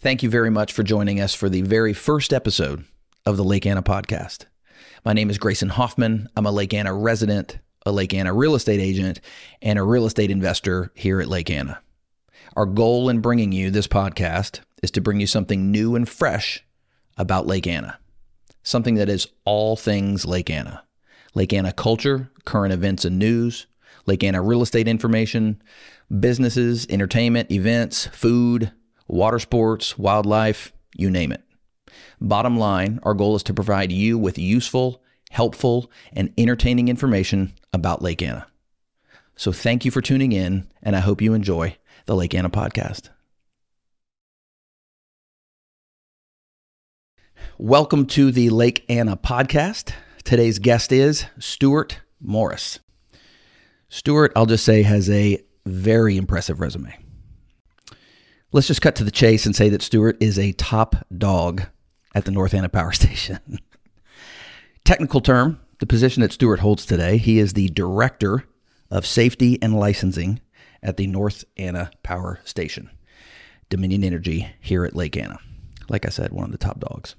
[0.00, 2.84] Thank you very much for joining us for the very first episode
[3.26, 4.44] of the Lake Anna podcast.
[5.04, 6.28] My name is Grayson Hoffman.
[6.36, 9.20] I'm a Lake Anna resident, a Lake Anna real estate agent,
[9.60, 11.82] and a real estate investor here at Lake Anna.
[12.54, 16.64] Our goal in bringing you this podcast is to bring you something new and fresh
[17.16, 17.98] about Lake Anna,
[18.62, 20.84] something that is all things Lake Anna.
[21.34, 23.66] Lake Anna culture, current events and news,
[24.06, 25.60] Lake Anna real estate information,
[26.20, 28.70] businesses, entertainment, events, food,
[29.08, 31.42] water sports, wildlife, you name it.
[32.20, 38.02] Bottom line, our goal is to provide you with useful, helpful, and entertaining information about
[38.02, 38.46] Lake Anna.
[39.36, 41.76] So thank you for tuning in, and I hope you enjoy
[42.06, 43.08] the Lake Anna podcast.
[47.56, 49.92] Welcome to the Lake Anna podcast.
[50.24, 52.78] Today's guest is Stewart Morris.
[53.88, 56.94] Stewart, I'll just say, has a very impressive resume.
[58.50, 61.64] Let's just cut to the chase and say that Stewart is a top dog
[62.14, 63.58] at the North Anna Power Station.
[64.84, 68.44] Technical term, the position that Stewart holds today, he is the Director
[68.90, 70.40] of Safety and Licensing
[70.82, 72.88] at the North Anna Power Station,
[73.68, 75.38] Dominion Energy here at Lake Anna.
[75.90, 77.16] Like I said, one of the top dogs.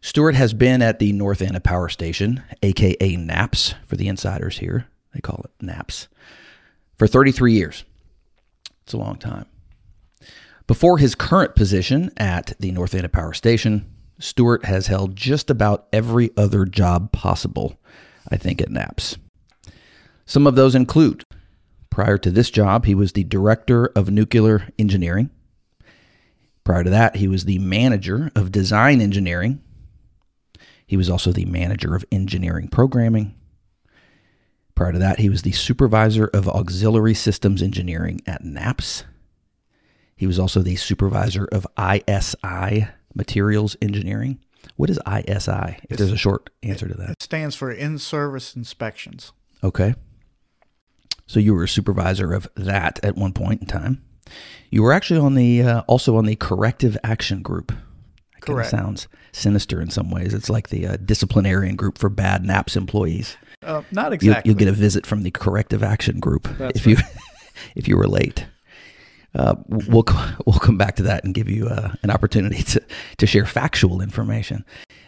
[0.00, 4.88] Stewart has been at the North Anna Power Station, aka NAPS for the insiders here.
[5.14, 6.08] They call it NAPS,
[6.96, 7.84] for 33 years.
[8.82, 9.46] It's a long time.
[10.66, 15.86] Before his current position at the North Anna Power Station, Stewart has held just about
[15.92, 17.78] every other job possible,
[18.28, 19.16] I think, at NAPS.
[20.24, 21.22] Some of those include
[21.90, 25.30] prior to this job, he was the Director of Nuclear Engineering.
[26.64, 29.62] Prior to that, he was the Manager of Design Engineering.
[30.84, 33.36] He was also the Manager of Engineering Programming.
[34.74, 39.04] Prior to that, he was the Supervisor of Auxiliary Systems Engineering at NAPS.
[40.16, 44.38] He was also the supervisor of ISI, Materials Engineering.
[44.76, 45.78] What is ISI?
[45.88, 49.32] If there's a short answer to that, it stands for in service inspections.
[49.62, 49.94] Okay.
[51.26, 54.02] So you were a supervisor of that at one point in time.
[54.70, 57.68] You were actually on the uh, also on the corrective action group.
[57.68, 58.70] That Correct.
[58.70, 60.32] sounds sinister in some ways.
[60.32, 63.36] It's like the uh, disciplinarian group for bad NAPS employees.
[63.62, 64.50] Uh, not You, exactly.
[64.50, 66.96] You'll get a visit from the corrective action group That's if you
[67.76, 68.46] if you were late.
[69.34, 70.04] Uh, we'll
[70.46, 72.82] we'll come back to that and give you uh, an opportunity to
[73.18, 74.64] to share factual information.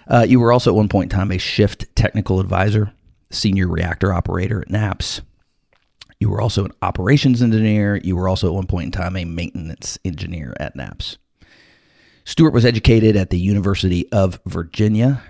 [0.06, 2.92] Uh, you were also at one point in time a shift technical advisor,
[3.30, 5.20] senior reactor operator at NAPS.
[6.20, 7.96] You were also an operations engineer.
[7.96, 11.18] You were also at one point in time a maintenance engineer at NAPS.
[12.24, 15.22] Stewart was educated at the University of Virginia,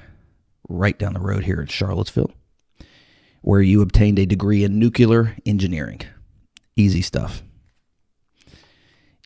[0.69, 2.33] right down the road here in Charlottesville,
[3.43, 6.01] where you obtained a degree in nuclear engineering.
[6.75, 7.43] Easy stuff.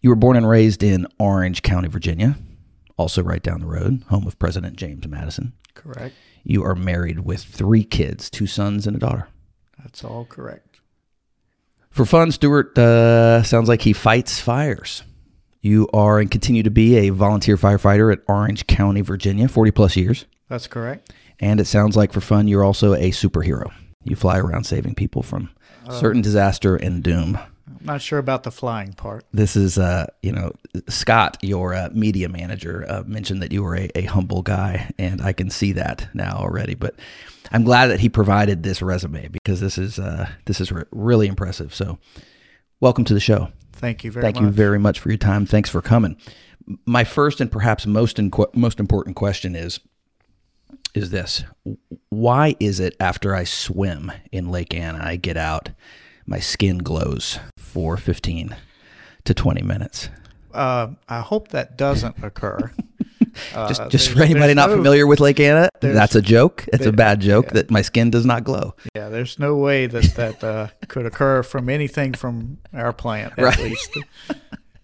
[0.03, 2.37] You were born and raised in Orange County, Virginia,
[2.97, 5.53] also right down the road, home of President James Madison.
[5.75, 6.15] correct.
[6.45, 9.29] You are married with three kids, two sons and a daughter.
[9.81, 10.81] That's all correct.
[11.91, 15.05] For fun, Stewart uh, sounds like he fights fires.
[15.61, 19.95] You are and continue to be a volunteer firefighter at Orange County, Virginia, 40 plus
[19.97, 20.27] years.
[20.49, 21.13] That's correct.
[21.39, 23.73] And it sounds like for fun, you're also a superhero.
[24.03, 25.51] You fly around saving people from
[25.91, 27.39] certain disaster and doom.
[27.84, 29.25] Not sure about the flying part.
[29.32, 30.53] This is, uh, you know,
[30.88, 35.20] Scott, your uh, media manager, uh, mentioned that you were a, a humble guy, and
[35.20, 36.75] I can see that now already.
[36.75, 36.94] But
[37.50, 41.26] I'm glad that he provided this resume because this is uh, this is re- really
[41.26, 41.75] impressive.
[41.75, 41.98] So,
[42.81, 43.48] welcome to the show.
[43.72, 44.44] Thank you very Thank much.
[44.44, 45.44] you very much for your time.
[45.44, 46.16] Thanks for coming.
[46.87, 49.81] My first and perhaps most inqu- most important question is
[50.94, 51.42] is this:
[52.10, 55.71] Why is it after I swim in Lake Anna, I get out,
[56.26, 57.38] my skin glows
[57.72, 58.55] for 15
[59.25, 60.09] to 20 minutes?
[60.53, 62.71] uh, I hope that doesn't occur.
[63.55, 66.66] Uh, Just, just for anybody not no- familiar with Lake Anna, that's a joke.
[66.71, 67.53] It's a bad joke yeah.
[67.55, 68.75] that my skin does not glow.
[68.94, 73.45] Yeah, there's no way that that uh, could occur from anything from our plant, at
[73.45, 73.59] Right.
[73.59, 73.97] least.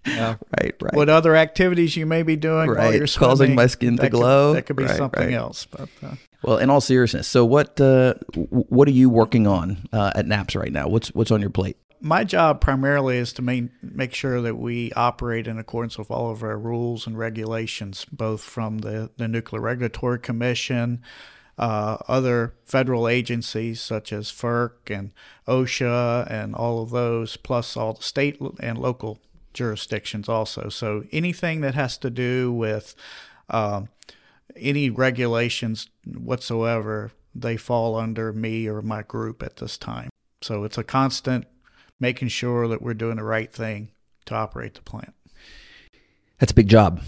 [0.07, 0.37] Yeah.
[0.59, 0.95] Right, right.
[0.95, 4.17] What other activities you may be doing while you're causing my skin to that could-
[4.17, 4.55] glow.
[4.55, 5.35] that could be Right, something right.
[5.35, 5.67] else.
[5.67, 10.13] But uh, Well, in all seriousness, so what uh, what are you working on uh,
[10.15, 10.89] at NAPS right now?
[10.89, 11.77] What's what's on your plate?
[12.01, 16.31] My job primarily is to main, make sure that we operate in accordance with all
[16.31, 21.03] of our rules and regulations, both from the, the Nuclear Regulatory Commission,
[21.57, 25.13] uh, other federal agencies such as FERC and
[25.47, 29.21] OSHA, and all of those, plus all the state and local
[29.53, 30.69] jurisdictions also.
[30.69, 32.95] So anything that has to do with
[33.51, 33.89] um,
[34.57, 40.11] any regulations whatsoever, they fall under me or my group at this time.
[40.41, 41.47] So it's a constant
[42.01, 43.91] making sure that we're doing the right thing
[44.27, 45.15] to operate the plant.
[46.39, 47.01] That's a big job.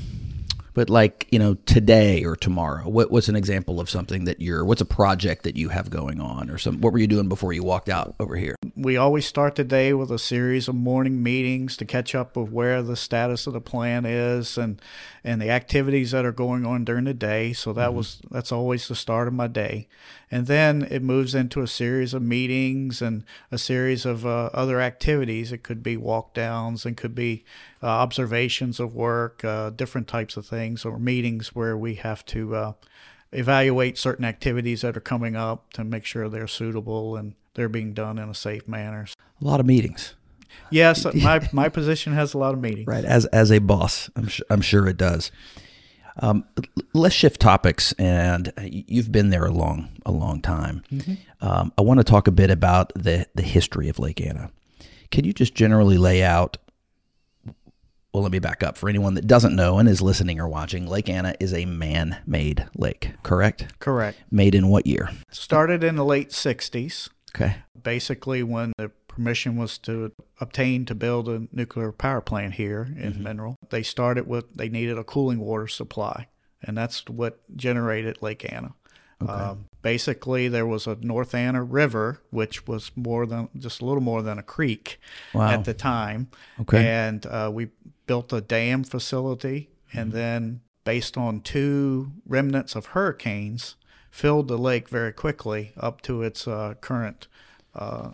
[0.73, 4.65] But like, you know, today or tomorrow, what, what's an example of something that you're,
[4.65, 7.53] what's a project that you have going on or some, what were you doing before
[7.53, 8.55] you walked out over here?
[8.77, 12.51] We always start the day with a series of morning meetings to catch up with
[12.51, 14.81] where the status of the plan is and,
[15.23, 17.53] and the activities that are going on during the day.
[17.53, 17.97] So that mm-hmm.
[17.97, 19.89] was, that's always the start of my day.
[20.31, 24.81] And then it moves into a series of meetings and a series of uh, other
[24.81, 25.53] activities.
[25.53, 27.45] It could be walk downs and could be
[27.83, 32.55] uh, observations of work, uh, different types of things, or meetings where we have to
[32.55, 32.73] uh,
[33.33, 37.93] evaluate certain activities that are coming up to make sure they're suitable and they're being
[37.93, 39.07] done in a safe manner.
[39.41, 40.15] A lot of meetings.
[40.71, 42.87] Yes, my my position has a lot of meetings.
[42.87, 45.31] Right, as as a boss, I'm sure, I'm sure it does.
[46.19, 46.45] Um,
[46.93, 50.83] let's shift topics, and you've been there a long a long time.
[50.93, 51.15] Mm-hmm.
[51.41, 54.51] Um, I want to talk a bit about the the history of Lake Anna.
[55.11, 56.59] Can you just generally lay out
[58.13, 58.77] well, let me back up.
[58.77, 62.19] For anyone that doesn't know and is listening or watching, Lake Anna is a man
[62.27, 63.79] made lake, correct?
[63.79, 64.19] Correct.
[64.31, 65.11] Made in what year?
[65.31, 67.09] Started in the late 60s.
[67.35, 67.57] Okay.
[67.81, 73.13] Basically, when the permission was to obtain to build a nuclear power plant here in
[73.13, 73.23] mm-hmm.
[73.23, 76.27] Mineral, they started with, they needed a cooling water supply.
[76.63, 78.73] And that's what generated Lake Anna.
[79.23, 79.31] Okay.
[79.31, 84.03] Um, basically, there was a North Anna River, which was more than just a little
[84.03, 84.99] more than a creek
[85.35, 85.51] wow.
[85.51, 86.29] at the time.
[86.63, 86.87] Okay.
[86.87, 87.69] And uh, we
[88.07, 90.19] built a dam facility, and mm-hmm.
[90.19, 93.77] then based on two remnants of hurricanes,
[94.11, 97.29] filled the lake very quickly up to its uh, current
[97.75, 98.11] uh,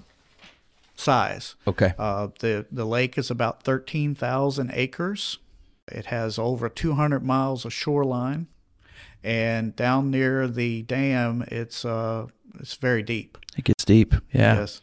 [0.96, 1.54] size.
[1.66, 1.94] Okay.
[1.98, 5.38] Uh, the the lake is about thirteen thousand acres.
[5.88, 8.48] It has over two hundred miles of shoreline
[9.26, 12.26] and down near the dam, it's uh,
[12.60, 13.37] it's very deep.
[13.58, 14.14] It gets deep.
[14.32, 14.60] Yeah.
[14.60, 14.81] Yes.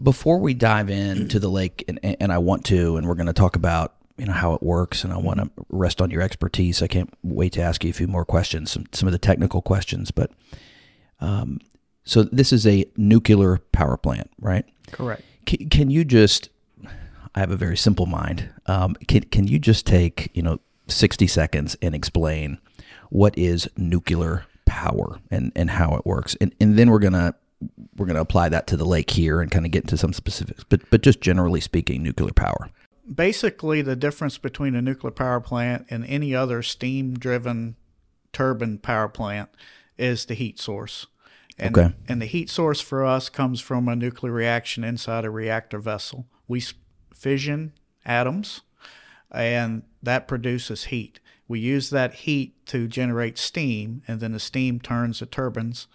[0.00, 3.32] Before we dive into the lake, and, and I want to, and we're going to
[3.32, 6.80] talk about you know how it works, and I want to rest on your expertise.
[6.80, 9.60] I can't wait to ask you a few more questions, some some of the technical
[9.60, 10.12] questions.
[10.12, 10.30] But
[11.20, 11.58] um,
[12.04, 14.64] so this is a nuclear power plant, right?
[14.92, 15.22] Correct.
[15.46, 16.50] Can, you just?
[17.34, 18.50] I have a very simple mind.
[18.66, 22.58] Um, can can you just take you know sixty seconds and explain?
[23.12, 26.34] what is nuclear power and, and how it works.
[26.40, 27.34] And, and then we're to
[27.96, 30.64] we're to apply that to the lake here and kind of get into some specifics.
[30.64, 32.70] But but just generally speaking, nuclear power.
[33.14, 37.76] Basically, the difference between a nuclear power plant and any other steam-driven
[38.32, 39.50] turbine power plant
[39.98, 41.06] is the heat source.
[41.58, 41.94] And, okay.
[42.08, 46.26] and the heat source for us comes from a nuclear reaction inside a reactor vessel.
[46.48, 46.62] We
[47.14, 47.72] fission
[48.04, 48.62] atoms,
[49.30, 51.20] and that produces heat.
[51.46, 55.86] We use that heat to generate steam, and then the steam turns the turbines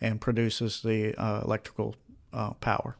[0.00, 1.94] and produces the uh, electrical
[2.32, 2.96] uh, power.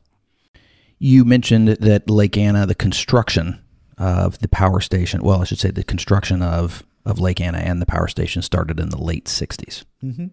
[0.99, 3.61] You mentioned that Lake Anna, the construction
[3.99, 7.82] of the power station, well, I should say the construction of, of Lake Anna and
[7.82, 9.85] the power station started in the late 60s.
[10.05, 10.26] Mm-hmm.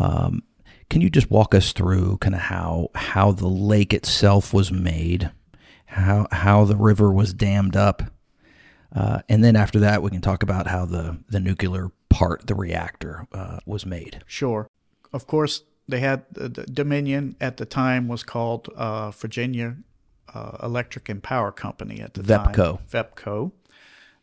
[0.00, 0.42] Um,
[0.90, 5.30] can you just walk us through kind of how how the lake itself was made,
[5.86, 8.02] how how the river was dammed up,
[8.96, 12.54] uh, and then after that, we can talk about how the, the nuclear part, the
[12.54, 14.22] reactor, uh, was made.
[14.26, 14.70] Sure.
[15.12, 19.76] Of course, they had the Dominion at the time was called uh, Virginia
[20.32, 22.54] uh, Electric and Power Company at the VEPCO.
[22.54, 22.78] time.
[22.90, 23.52] VEPCO.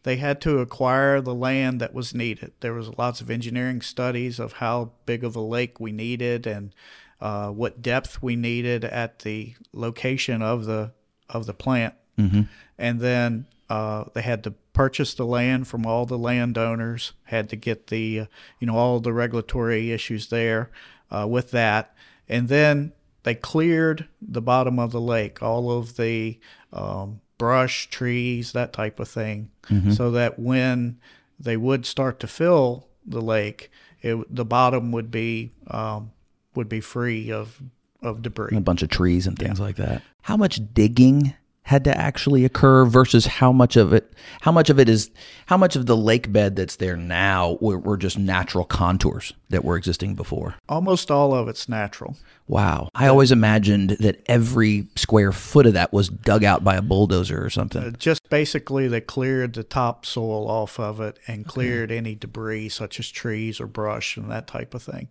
[0.04, 2.52] They had to acquire the land that was needed.
[2.60, 6.76] There was lots of engineering studies of how big of a lake we needed and
[7.22, 10.92] uh, what depth we needed at the location of the
[11.30, 11.96] of the plant.
[12.20, 12.42] Mm-hmm.
[12.78, 17.56] And then uh, they had to purchase the land from all the landowners, had to
[17.56, 18.26] get the, uh,
[18.60, 20.70] you know, all the regulatory issues there
[21.10, 21.96] uh, with that.
[22.28, 22.92] And then
[23.24, 26.40] they cleared the bottom of the lake, all of the
[26.72, 29.92] um, brush, trees, that type of thing, mm-hmm.
[29.92, 31.00] so that when
[31.40, 33.70] they would start to fill the lake,
[34.02, 36.12] it, the bottom would be um,
[36.56, 37.62] would be free of
[38.02, 38.50] of debris.
[38.50, 39.66] And a bunch of trees and things yeah.
[39.66, 40.02] like that.
[40.22, 44.80] How much digging had to actually occur versus how much of it how much of
[44.80, 45.10] it is
[45.48, 49.64] how much of the lake bed that's there now were, were, just natural contours that
[49.64, 50.56] were existing before?
[50.68, 52.18] Almost all of it's natural.
[52.48, 52.90] Wow.
[52.94, 57.44] I always imagined that every square foot of that was dug out by a bulldozer
[57.44, 57.84] or something.
[57.84, 61.98] Uh, just basically they cleared the topsoil off of it and cleared okay.
[61.98, 65.08] any debris such as trees or brush and that type of thing.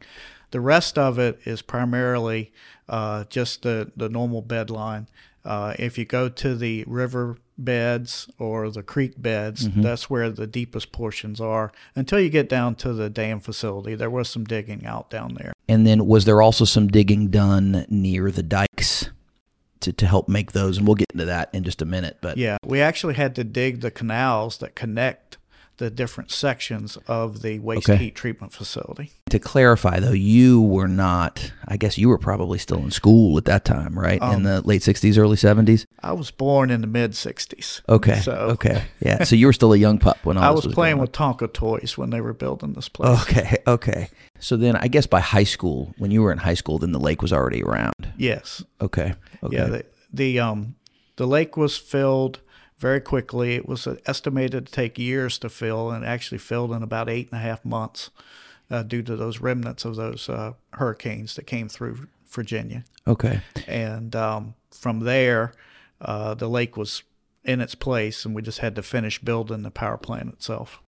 [0.51, 2.53] The rest of it is primarily
[2.89, 5.09] uh, just the, the normal bed line
[5.45, 9.83] uh, if you go to the river beds or the creek beds, mm-hmm.
[9.83, 13.95] that's where the deepest portions are until you get down to the dam facility.
[13.95, 15.53] There was some digging out down there.
[15.69, 19.11] And then was there also some digging done near the dikes?
[19.81, 22.19] To, to help make those, and we'll get into that in just a minute.
[22.21, 25.39] But yeah, we actually had to dig the canals that connect
[25.83, 28.05] the different sections of the waste Okay.
[28.05, 29.11] heat treatment facility.
[29.31, 31.53] To clarify, though, you were not.
[31.67, 34.23] I guess you were probably still in school at that time, right?
[34.23, 35.85] Um, in the late '60s, early '70s.
[36.01, 37.81] I was born in the mid 60s.
[37.89, 38.21] Okay.
[38.21, 38.85] So okay.
[39.01, 39.25] Yeah.
[39.25, 41.99] So you were still a young pup when I this was playing with Tonka toys
[41.99, 43.21] when they were building this place.
[43.23, 43.57] Okay.
[43.67, 44.09] Okay.
[44.39, 46.99] So then, I guess by high school, when you were in high school, then the
[47.01, 48.13] lake was already around.
[48.17, 48.63] Yes.
[48.81, 49.15] Okay.
[49.43, 49.57] Okay.
[49.57, 49.67] Yeah.
[49.67, 50.75] The, the um
[51.17, 52.41] the lake was filled
[52.83, 53.55] very quickly.
[53.55, 57.41] It was estimated to take years to fill, and actually filled in about eight and
[57.41, 58.11] a half months,
[58.71, 62.85] uh, due to those remnants of those uh, hurricanes that came through Virginia.
[63.07, 63.41] okay.
[63.69, 65.53] And um, from there,
[66.01, 67.05] uh, the lake was
[67.45, 70.81] in its place, and we just had to finish building the power plant itself.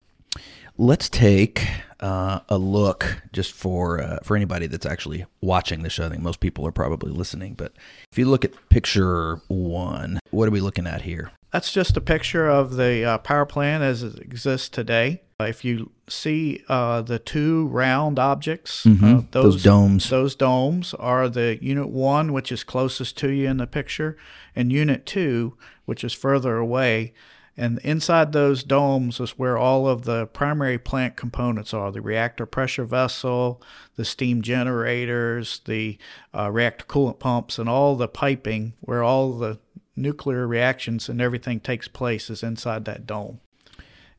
[0.78, 1.68] Let's take
[2.00, 6.06] uh, a look just for uh, for anybody that's actually watching the show.
[6.06, 7.74] I think most people are probably listening, but
[8.10, 11.30] if you look at picture one, what are we looking at here?
[11.52, 15.22] That's just a picture of the uh, power plant as it exists today.
[15.38, 19.30] Uh, If you see uh, the two round objects, uh, Mhm.
[19.32, 20.08] Those domes.
[20.10, 24.16] those domes are the unit one, which is closest to you in the picture,
[24.56, 27.12] and unit two, which is further away.
[27.54, 32.46] And inside those domes is where all of the primary plant components are the reactor
[32.46, 33.60] pressure vessel,
[33.96, 35.98] the steam generators, the
[36.32, 39.58] uh, reactor coolant pumps, and all the piping where all the
[39.96, 43.40] nuclear reactions and everything takes place is inside that dome.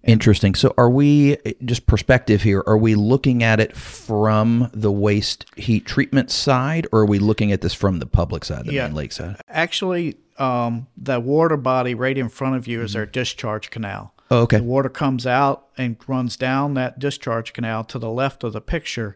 [0.04, 0.54] Interesting.
[0.54, 2.62] So, are we just perspective here?
[2.68, 7.54] Are we looking at it from the waste heat treatment side, or are we looking
[7.54, 8.88] at this from the public side, the Yeah.
[8.88, 9.38] main lake side?
[9.48, 14.14] Actually, um, the water body right in front of you is our discharge canal.
[14.30, 14.58] Oh, okay.
[14.58, 18.62] The water comes out and runs down that discharge canal to the left of the
[18.62, 19.16] picture,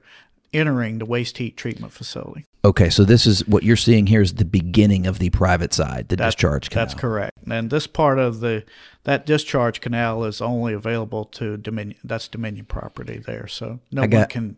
[0.57, 2.45] entering the waste heat treatment facility.
[2.65, 2.89] Okay.
[2.89, 6.15] So this is what you're seeing here is the beginning of the private side, the
[6.15, 6.85] That- discharge canal.
[6.85, 7.37] That's correct.
[7.49, 8.63] And this part of the
[9.05, 11.97] that discharge canal is only available to Dominion.
[12.03, 14.57] That's Dominion property there, so no I one can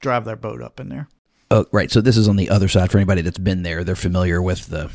[0.00, 1.08] drive their boat up in there.
[1.50, 1.90] Oh, right.
[1.90, 3.82] So this is on the other side for anybody that's been there.
[3.82, 4.90] They're familiar with the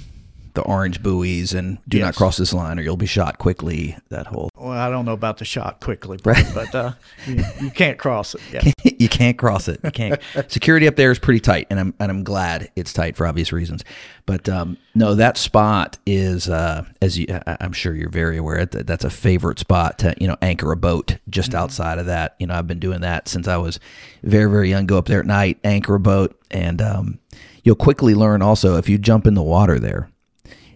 [0.53, 3.97] the orange buoys and do not cross this line or you'll be shot quickly.
[4.09, 6.91] That whole Well, I don't know about the shot quickly, but, but uh,
[7.25, 8.41] you, you can't cross it.
[8.51, 8.71] Yeah.
[8.99, 9.79] you can't cross it.
[9.83, 10.21] You can't.
[10.47, 13.51] Security up there is pretty tight, and I'm and I'm glad it's tight for obvious
[13.51, 13.83] reasons.
[14.25, 18.65] But um, no, that spot is, uh, as you, I- I'm sure you're very aware,
[18.65, 22.35] that that's a favorite spot to you know anchor a boat just outside of that.
[22.39, 23.79] You know, I've been doing that since I was
[24.23, 24.85] very very young.
[24.85, 27.19] Go up there at night, anchor a boat, and um,
[27.63, 30.09] you'll quickly learn also if you jump in the water there,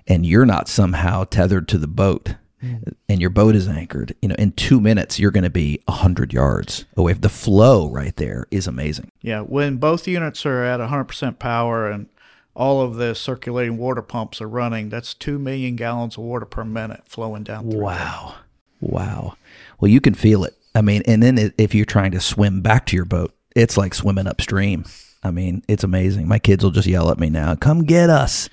[0.08, 2.36] and you're not somehow tethered to the boat.
[2.64, 2.96] Mm.
[3.08, 4.16] And your boat is anchored.
[4.22, 7.14] You know, in two minutes, you're going to be hundred yards away.
[7.14, 9.12] The flow right there is amazing.
[9.22, 12.10] Yeah, when both units are at 100% power and
[12.56, 16.64] all of the circulating water pumps are running, that's 2 million gallons of water per
[16.64, 17.80] minute flowing down through.
[17.80, 18.36] Wow.
[18.82, 19.38] Wow.
[19.80, 20.58] Well, you can feel it.
[20.74, 23.94] I mean, and then if you're trying to swim back to your boat, it's like
[23.94, 24.86] swimming upstream.
[25.24, 26.28] I mean, it's amazing.
[26.28, 28.50] My kids will just yell at me now, come get us.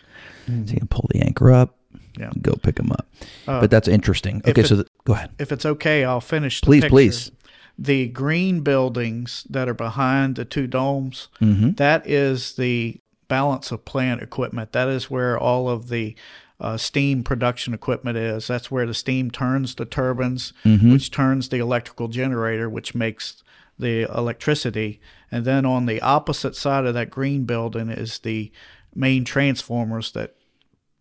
[0.46, 1.76] So you can pull the anchor up,
[2.18, 2.30] Yeah.
[2.32, 3.06] and go pick them up.
[3.48, 4.42] Uh, but that's interesting.
[4.46, 5.30] Okay, it- so go ahead.
[5.38, 7.30] If it's okay, I'll finish Please, please.
[7.78, 11.72] The green buildings that are behind the two domes, Mm-hmm.
[11.72, 14.72] that is the balance of plant equipment.
[14.72, 16.14] That is where all of the
[16.60, 18.46] uh, steam production equipment is.
[18.46, 20.92] That's where the steam turns the turbines, Mm-hmm.
[20.92, 23.42] which turns the electrical generator, which makes
[23.76, 25.00] the electricity.
[25.32, 28.52] And then on the opposite side of that green building is the
[28.94, 30.34] main transformers that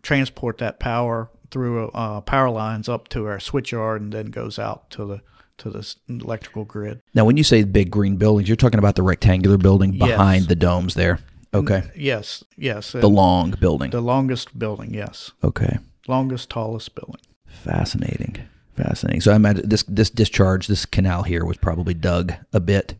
[0.01, 4.89] transport that power through uh, power lines up to our switchyard and then goes out
[4.91, 5.21] to the
[5.57, 7.00] to the electrical grid.
[7.13, 10.09] Now, when you say big green buildings, you're talking about the rectangular building Yes.
[10.09, 11.19] behind the domes there.
[11.53, 11.83] Okay.
[11.95, 12.93] Yes, yes.
[12.93, 13.91] The long building.
[13.91, 15.31] the longest building, yes.
[15.43, 15.77] Okay.
[16.07, 17.21] Longest, tallest building.
[17.45, 18.38] Fascinating.
[18.75, 19.21] Fascinating.
[19.21, 22.95] So I imagine this this discharge, this canal here was probably dug a bit.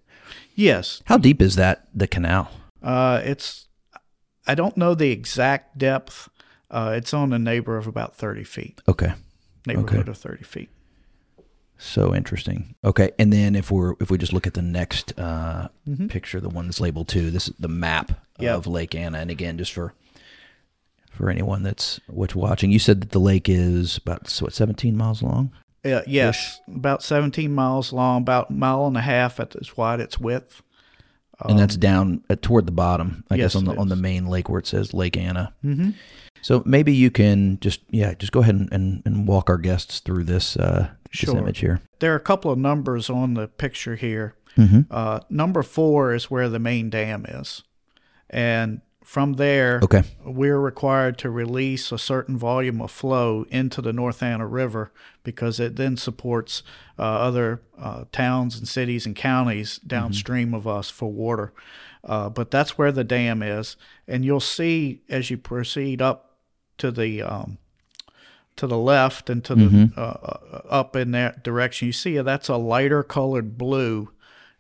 [0.56, 1.02] Yes.
[1.06, 2.52] How deep is that the canal?
[2.84, 3.68] Uh, it's,
[4.48, 6.30] I don't know the exact depth.
[6.70, 9.14] Uh, it's on a neighbor of about 30 feet, Okay.
[9.66, 10.70] neighborhood of 30 feet.
[11.78, 12.76] So interesting.
[12.84, 16.08] Okay, and then if we're if we just look at the next uh, Mm-hmm.
[16.08, 18.56] picture, the one that's labeled two, this is the map Yep.
[18.58, 19.94] of Lake Anna, and again, just for
[21.12, 24.96] for anyone that's what's watching, you said that the lake is about so what seventeen
[24.98, 25.52] miles long.
[25.86, 30.00] Uh, yes, about 17 miles long, about a mile and a half at its wide
[30.00, 30.62] its width.
[31.42, 33.96] And that's down at, toward the bottom, I Um, yes, guess on the on the
[33.96, 35.54] main lake where it says Lake Anna.
[35.64, 35.92] Mm-hmm.
[36.42, 40.00] So maybe you can just yeah, just go ahead and, and, and walk our guests
[40.00, 41.82] through this uh, this image here.
[42.00, 44.36] There are a couple of numbers on the picture here.
[44.58, 44.82] Mm-hmm.
[44.92, 47.64] Uh, number four is where the main dam is,
[48.30, 50.04] and from there, Okay.
[50.26, 54.92] we're required to release a certain volume of flow into the North Anna River
[55.24, 56.64] because it then supports
[57.00, 61.54] uh, other uh, towns and cities and counties downstream of us for water.
[62.04, 63.78] Uh, but that's where the dam is,
[64.08, 66.38] and you'll see as you proceed up
[66.78, 67.58] to the um,
[68.56, 72.50] to the left and to the uh, uh, up in that direction, you see that's
[72.50, 74.12] a lighter colored blue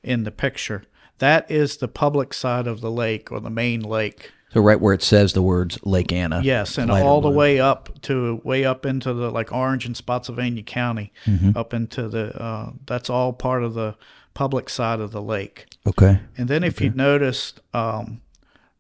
[0.02, 0.84] in the picture.
[1.20, 4.32] That is the public side of the lake or the main lake.
[4.54, 6.42] So right where it says the words Lake Anna.
[6.44, 7.38] Yes, and all the blue.
[7.38, 11.58] way up to way up into the like Orange and Spotsylvania County, Mm-hmm.
[11.58, 13.96] up into the uh, that's all part of the
[14.34, 15.66] public side of the lake.
[15.88, 16.20] Okay.
[16.38, 18.22] And then if you noticed, um,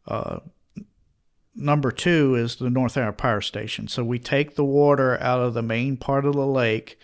[0.07, 0.39] uh,
[1.55, 3.87] number two is the North Anna Power Station.
[3.87, 6.99] So we take the water out of the main part of the lake,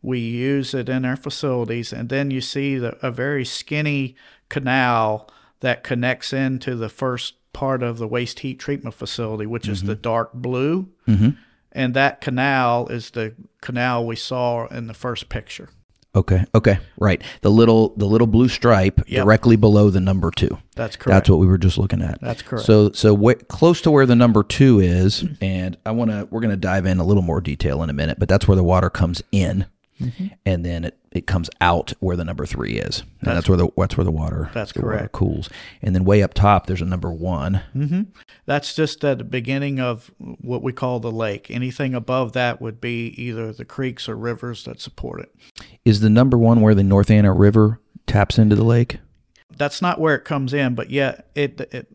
[0.00, 4.16] we use it in our facilities, and then you see the, a very skinny
[4.48, 5.28] canal
[5.60, 9.94] that connects into the first part of the waste heat treatment facility, which is the
[9.94, 10.88] dark blue.
[11.08, 11.30] Mm-hmm.
[11.72, 15.70] And that canal is the canal we saw in the first picture.
[16.14, 16.44] Okay.
[16.54, 16.78] Okay.
[16.98, 17.22] Right.
[17.40, 19.24] The little the little blue stripe Yep.
[19.24, 20.58] directly below the number two.
[20.76, 21.14] That's correct.
[21.14, 22.20] That's what we were just looking at.
[22.20, 22.66] That's correct.
[22.66, 26.40] So so wh- close to where the number two is, and I want to we're
[26.42, 28.62] going to dive in a little more detail in a minute, but that's where the
[28.62, 29.64] water comes in,
[30.02, 30.26] Mm-hmm.
[30.44, 33.68] and then it, it comes out where the number three is, and that's, where the
[33.76, 35.12] that's where the water That's the water correct.
[35.12, 35.48] cools,
[35.80, 37.62] and then way up top there's a number one.
[38.46, 41.50] That's just at the beginning of what we call the lake.
[41.50, 45.34] Anything above that would be either the creeks or rivers that support it.
[45.84, 48.98] Is the number one where the North Anna River taps into the lake?
[49.56, 51.88] That's not where it comes in, but yet it it.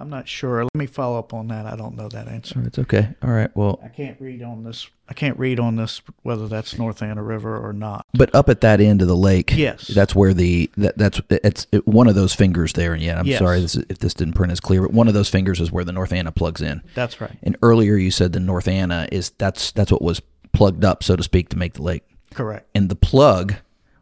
[0.00, 0.64] I'm not sure.
[0.64, 1.66] Let me follow up on that.
[1.66, 2.60] I don't know that answer.
[2.64, 3.08] It's okay.
[3.22, 3.54] All right.
[3.54, 4.88] Well, I can't read on this.
[5.08, 8.06] I can't read on this whether that's North Anna River or not.
[8.14, 9.88] But up at that end of the lake, Yes.
[9.88, 12.94] that's where the that, that's it's it, one of those fingers there.
[12.94, 13.38] And yeah, I'm Yes.
[13.40, 15.84] sorry this, if this didn't print as clear, but one of those fingers is where
[15.84, 16.82] the North Anna plugs in.
[16.94, 17.36] That's right.
[17.42, 21.16] And earlier you said the North Anna is that's that's what was plugged up, so
[21.16, 22.04] to speak, to make the lake.
[22.32, 22.68] Correct.
[22.74, 23.54] And the plug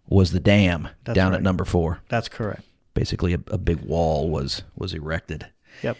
[0.09, 2.01] was the dam That's down at number four.
[2.09, 2.63] That's correct.
[2.95, 5.47] Basically, a, a big wall was was erected.
[5.83, 5.97] Yep.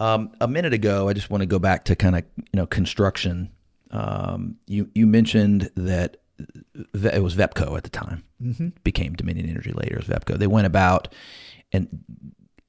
[0.00, 2.66] Um, a minute ago, I just want to go back to kind of you know
[2.66, 3.50] construction.
[3.90, 6.16] Um, you you mentioned that
[6.94, 8.68] it was Vepco at the time, mm-hmm.
[8.82, 10.38] became Dominion Energy later as Vepco.
[10.38, 11.12] They went about
[11.72, 11.88] and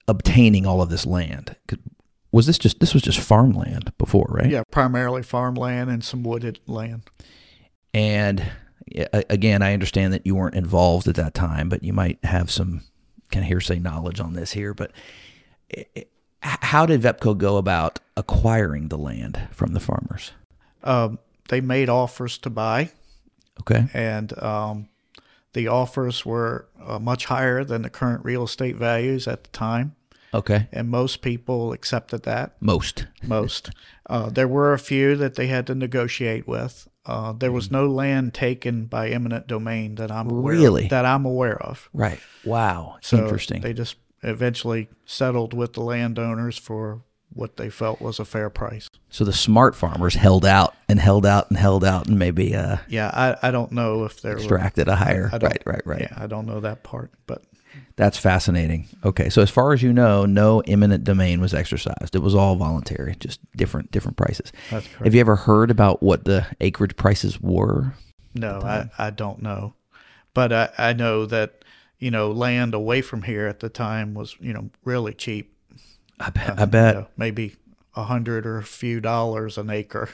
[0.08, 1.56] obtaining all of this land.
[2.32, 4.50] Was this just this was just farmland before, right?
[4.50, 4.64] Yeah.
[4.70, 7.04] Primarily farmland and some wooded land.
[7.94, 8.44] And
[9.30, 12.82] again, I understand that you weren't involved at that time, but you might have some
[13.32, 14.74] kind of hearsay knowledge on this here.
[14.74, 14.92] But
[15.76, 16.06] i- i-
[16.44, 20.32] how did Vepco go about acquiring the land from the farmers?
[20.84, 22.92] Um, they made offers to buy.
[23.62, 23.86] Okay.
[23.94, 24.90] and um,
[25.54, 29.96] the offers were uh, much higher than the current real estate values at the time,
[30.34, 30.68] Okay.
[30.72, 32.56] and most people accepted that.
[32.60, 33.06] Most.
[33.26, 33.70] Most.
[34.10, 36.90] uh, there were a few that they had to negotiate with.
[37.06, 40.84] Uh, there was no land taken by eminent domain that I'm aware Really?
[40.86, 41.90] of, that I'm aware of.
[41.94, 42.20] Right.
[42.44, 42.98] Wow.
[43.02, 43.62] So Interesting.
[43.62, 47.02] They just eventually settled with the landowners for
[47.34, 48.90] what they felt was a fair price.
[49.10, 52.78] so the smart farmers held out and held out and held out and maybe uh,
[52.88, 55.30] Yeah, I, I don't know if they're extracted a higher.
[55.32, 55.64] Right.
[55.66, 55.82] Right.
[55.86, 56.02] Right.
[56.02, 57.42] Yeah, I don't know that part, but
[57.96, 58.88] That's fascinating.
[59.04, 62.16] Okay, so as far as you know, no eminent domain was exercised.
[62.16, 64.52] It was all voluntary, just different different prices.
[64.70, 65.04] That's correct.
[65.06, 67.96] Have you ever heard about what the acreage prices were?
[68.36, 69.74] No, I, I don't know.
[70.36, 71.63] But I, I know that,
[72.04, 75.56] you know, land away from here at the time was, you know, really cheap.
[76.20, 76.60] I bet.
[76.60, 76.96] I bet.
[76.96, 77.56] You know, maybe
[77.96, 80.10] a hundred or a few dollars an acre,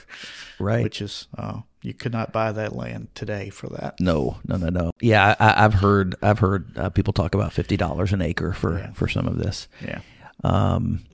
[0.59, 0.83] right.
[0.83, 3.99] which is, uh, you could not buy that land today for that.
[3.99, 4.91] no, no, no, no.
[5.01, 6.15] Yeah, I, I've heard.
[6.21, 8.91] I've heard uh, people talk about fifty dollars an acre for Yeah.
[8.93, 9.67] for some of this.
[9.83, 10.01] Yeah.
[10.43, 11.05] Um,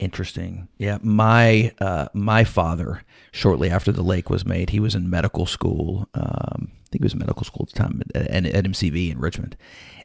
[0.00, 0.68] interesting.
[0.78, 5.46] Yeah, my uh, my father, shortly after the lake was made, he was in medical
[5.46, 6.08] school.
[6.14, 9.12] Um, I think he was in medical school at the time at, at, at MCV
[9.12, 9.56] in Richmond,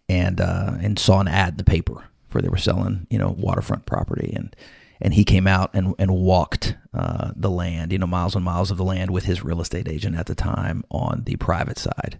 [0.09, 3.35] and uh, and saw an ad in the paper for they were selling, you know,
[3.37, 4.55] waterfront property, and
[5.01, 8.71] and he came out and and walked uh, the land, you know, miles and miles
[8.71, 12.19] of the land with his real estate agent at the time on the private side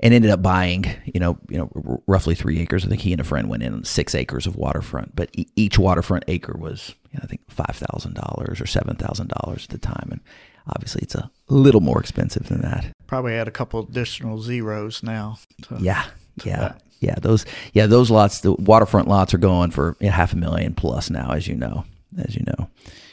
[0.00, 2.84] and ended up buying, you know, you know, r- roughly three acres.
[2.84, 5.46] I think he and a friend went in on six acres of waterfront, but e-
[5.56, 9.64] each waterfront acre was, you know, I think five thousand dollars or seven thousand dollars
[9.64, 10.20] at the time, and
[10.68, 12.92] obviously it's a little more expensive than that.
[13.06, 15.38] Probably had a couple additional zeros now.
[15.80, 16.04] Yeah,
[16.44, 16.82] yeah, that.
[17.00, 17.14] yeah.
[17.20, 20.74] Those, yeah, those lots, the waterfront lots are going for you know, half a million
[20.74, 21.84] plus now, as you know,
[22.18, 22.68] as you know.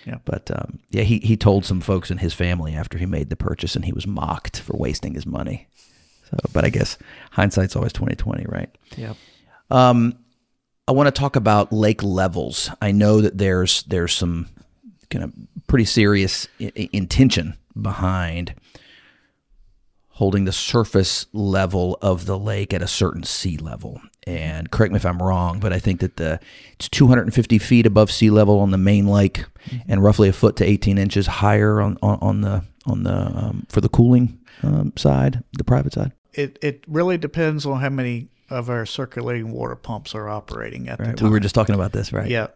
[0.06, 0.18] Yeah.
[0.24, 3.36] But um, yeah, he he told some folks in his family after he made the
[3.36, 5.68] purchase, and he was mocked for wasting his money.
[6.30, 6.98] So, but I guess
[7.32, 8.70] hindsight's always twenty twenty, right?
[8.96, 9.14] Yeah.
[9.72, 10.18] Um,
[10.88, 12.70] I want to talk about lake levels.
[12.82, 14.48] I know that there's there's some
[15.10, 15.34] kind of
[15.68, 18.54] pretty serious I- intention behind
[20.16, 24.02] holding the surface level of the lake at a certain sea level.
[24.26, 26.40] And correct me if I'm wrong, but I think that the
[26.74, 29.44] it's 250 feet above sea level on the main lake,
[29.88, 33.68] and roughly a foot to 18 inches higher on on, on the on the um,
[33.70, 36.14] for the cooling um, side, the private side.
[36.34, 40.98] It it really depends on how many of our circulating water pumps are operating at
[40.98, 41.16] the time.
[41.22, 42.30] We were just talking about this, right?
[42.30, 42.48] Yeah.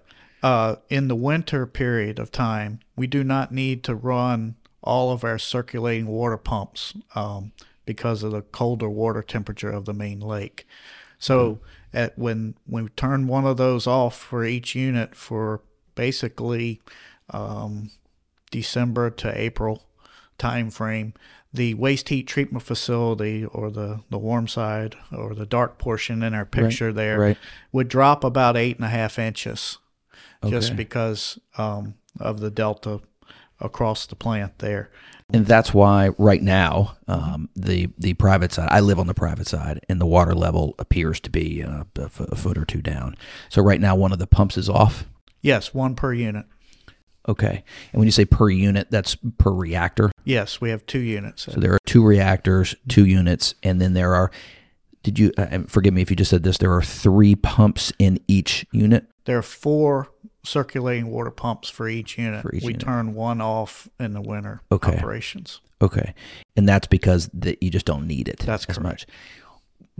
[0.41, 5.23] Uh, in the winter period of time, we do not need to run all of
[5.23, 7.51] our circulating water pumps um,
[7.85, 10.67] because of the colder water temperature of the main lake.
[11.17, 11.59] So
[11.93, 15.61] at when when we turn one of those off for each unit for
[15.95, 16.81] basically
[17.29, 17.91] um,
[18.51, 19.83] December to April
[20.37, 21.13] time frame,
[21.53, 26.33] the waste heat treatment facility or the, the warm side or the dark portion in
[26.33, 27.37] our picture there right.
[27.71, 29.77] would drop about eight and a half inches
[30.47, 33.01] just because um, of the delta
[33.60, 34.89] across the plant there.
[35.32, 38.69] And that's why right now um, the the private side.
[38.72, 42.04] I live on the private side, and the water level appears to be uh, a,
[42.06, 43.15] f- a foot or two down.
[43.50, 45.06] So right now, one of the pumps is off.
[45.41, 46.45] Yes, one per unit.
[47.28, 50.12] Okay, and when you say per unit, that's per reactor.
[50.24, 51.43] Yes, we have two units.
[51.43, 54.32] So there are two reactors, two units, and then there are.
[55.04, 56.58] Did you uh, and forgive me if you just said this?
[56.58, 59.06] There are three pumps in each unit.
[59.26, 60.08] there are four
[60.43, 62.41] circulating water pumps for each unit.
[62.41, 62.82] For each we unit.
[62.86, 64.97] turn one off in the winter Okay.
[64.97, 65.62] operations.
[65.82, 66.13] Okay,
[66.58, 68.39] and that's because that you just don't need it.
[68.39, 68.84] That's as correct.
[68.84, 69.08] much.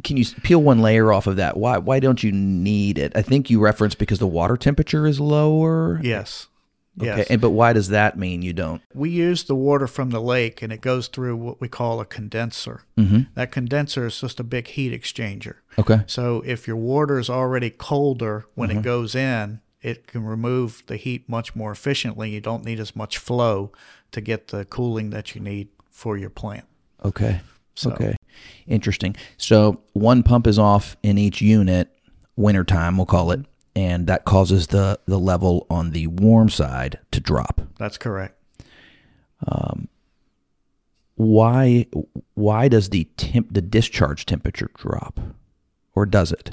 [0.04, 1.58] Can you peel one layer off of that?
[1.58, 3.12] Why why don't you need it?
[3.16, 6.00] I think you referenced because the water temperature is lower.
[6.04, 6.48] Yes.
[7.00, 7.28] Okay, Yes.
[7.30, 8.82] and but why does that mean you don't?
[8.94, 12.06] we use the water from the lake and it goes through what we call a
[12.06, 12.82] condenser.
[12.98, 13.20] Mm-hmm.
[13.36, 15.56] That condenser is just a big heat exchanger.
[15.78, 16.02] Okay.
[16.08, 18.80] So if your water is already colder when Mm-hmm.
[18.80, 22.30] it goes in, it can remove the heat much more efficiently.
[22.32, 23.72] You don't need as much flow
[24.12, 26.66] to get the cooling that you need for your plant.
[27.06, 27.42] Okay.
[27.76, 28.16] So- Okay.
[28.68, 29.16] Interesting.
[29.38, 31.90] So one pump is off in each unit,
[32.36, 37.20] wintertime, we'll call it, and that causes the, the level on the warm side to
[37.20, 37.62] drop.
[37.78, 38.36] That's correct.
[39.48, 39.88] Um,
[41.16, 41.86] Why
[42.36, 45.20] why does the temp the discharge temperature drop?
[45.96, 46.52] Or does it?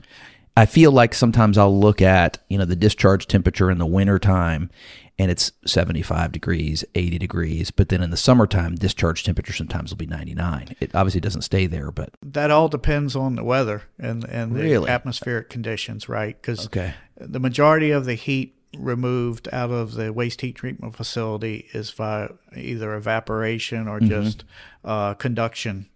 [0.56, 4.70] I feel like sometimes I'll look at, you know, the discharge temperature in the wintertime
[5.18, 9.96] and it's 75 degrees, 80 degrees, but then in the summertime discharge temperature sometimes will
[9.96, 10.76] be 99.
[10.80, 14.62] It obviously doesn't stay there, but That all depends on the weather and, and the
[14.62, 14.90] Really?
[14.90, 16.40] atmospheric conditions, right?
[16.40, 16.94] Because okay.
[17.18, 22.28] the majority of the heat removed out of the waste heat treatment facility is via
[22.54, 24.44] either evaporation or just
[24.84, 25.88] uh, conduction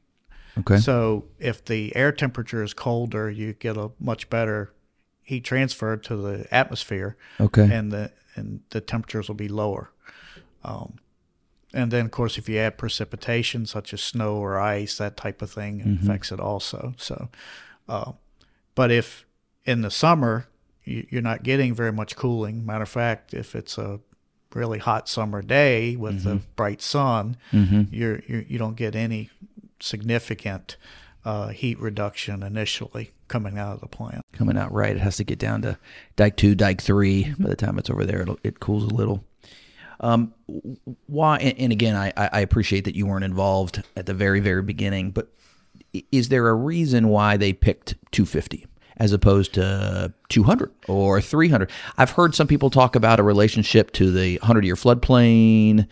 [0.61, 0.79] Okay.
[0.79, 4.73] So if the air temperature is colder, you get a much better
[5.23, 7.68] heat transfer to the atmosphere, Okay.
[7.73, 9.90] and the and the temperatures will be lower.
[10.64, 10.94] Um,
[11.73, 15.40] and then, of course, if you add precipitation such as snow or ice, that type
[15.42, 16.05] of thing Mm-hmm.
[16.05, 16.94] affects it also.
[16.96, 17.29] So,
[17.88, 18.12] uh,
[18.75, 19.25] but if
[19.64, 20.49] in the summer
[20.85, 24.01] you, you're not getting very much cooling, matter of fact, if it's a
[24.53, 27.83] really hot summer day with the bright sun, mm-hmm.
[27.92, 29.31] you're, you're you don't get any
[29.82, 30.76] significant
[31.24, 34.24] uh, heat reduction initially coming out of the plant.
[34.32, 35.78] Coming out right, it has to get down to
[36.16, 39.24] dike two, dike 3 By the time it's over there, it'll, it cools a little.
[40.00, 40.34] Um,
[41.06, 41.36] why?
[41.38, 45.10] And, again, I, I I appreciate that you weren't involved at the very, very beginning.
[45.10, 45.30] But
[46.10, 48.66] is there a reason why they picked 250
[48.96, 51.70] as opposed to 200 or 300?
[51.98, 55.86] I've heard some people talk about a relationship to the 100 year floodplain.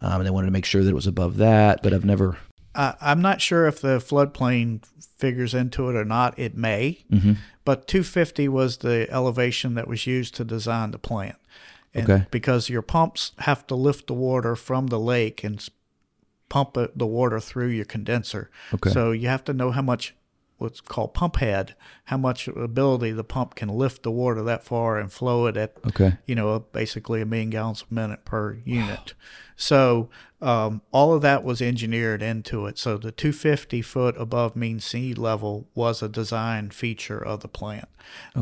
[0.00, 2.36] Um, and they wanted to make sure that it was above that, but I've never.
[2.74, 4.84] I, I'm not sure if the floodplain
[5.16, 6.38] figures into it or not.
[6.38, 7.34] It may, mm-hmm.
[7.64, 11.36] but 250 was the elevation that was used to design the plant.
[11.94, 12.26] And Okay.
[12.30, 15.66] Because your pumps have to lift the water from the lake and
[16.48, 18.50] pump the water through your condenser.
[18.74, 18.90] Okay.
[18.90, 20.14] So you have to know how much
[20.58, 24.98] what's called pump head, how much ability the pump can lift the water that far
[24.98, 26.16] and flow it at Okay.
[26.26, 29.14] you know, basically a million gallons a minute per unit.
[29.56, 32.78] So um, all of that was engineered into it.
[32.78, 37.88] So the 250 foot above mean sea level was a design feature of the plant.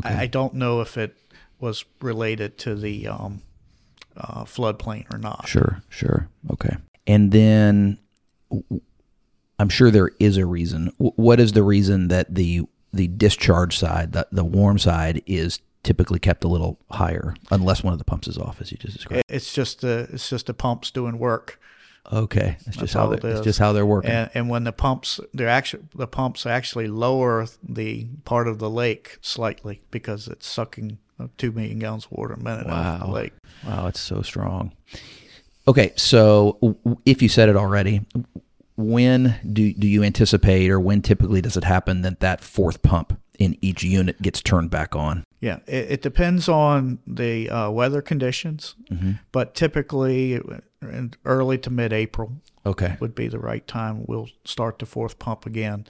[0.03, 1.15] I, I don't know if it
[1.59, 3.41] was related to the um,
[4.17, 5.47] uh, floodplain or not.
[5.47, 6.29] Sure, sure.
[6.51, 6.75] Okay.
[7.07, 7.99] And then
[9.63, 10.87] I'm sure there is a reason.
[10.99, 15.59] W- What is the reason that the the discharge side, the, the warm side, is
[15.83, 18.95] typically kept a little higher, unless one of the pumps is off, as you just
[18.97, 19.23] described?
[19.29, 21.59] It- It's just the it's just the pumps doing work.
[22.11, 24.11] Okay, it's just how it they're, it's just how they're working.
[24.11, 28.69] And, and when the pumps, they're actually the pumps actually lower the part of the
[28.69, 30.97] lake slightly because it's sucking
[31.37, 33.13] two million gallons of water a minute out of the Wow.
[33.13, 33.33] lake.
[33.65, 34.73] Wow, it's so strong.
[35.65, 38.01] Okay, so if you said it already,
[38.75, 43.19] when do do you anticipate, or when typically does it happen that that fourth pump
[43.39, 45.23] in each unit gets turned back on?
[45.39, 48.75] Yeah, it, it depends on the uh, weather conditions,
[49.31, 50.41] but typically
[50.81, 52.33] in early to mid April
[52.65, 54.05] Okay, would be the right time.
[54.07, 55.85] We'll start the fourth pump again.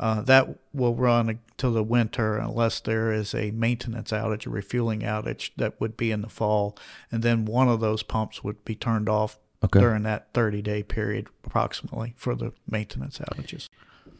[0.00, 5.00] Uh, that will run until the winter unless there is a maintenance outage, a refueling
[5.00, 6.76] outage that would be in the fall.
[7.10, 9.80] And then one of those pumps would be turned off Okay.
[9.80, 13.68] during that 30 day period, approximately, for the maintenance outages.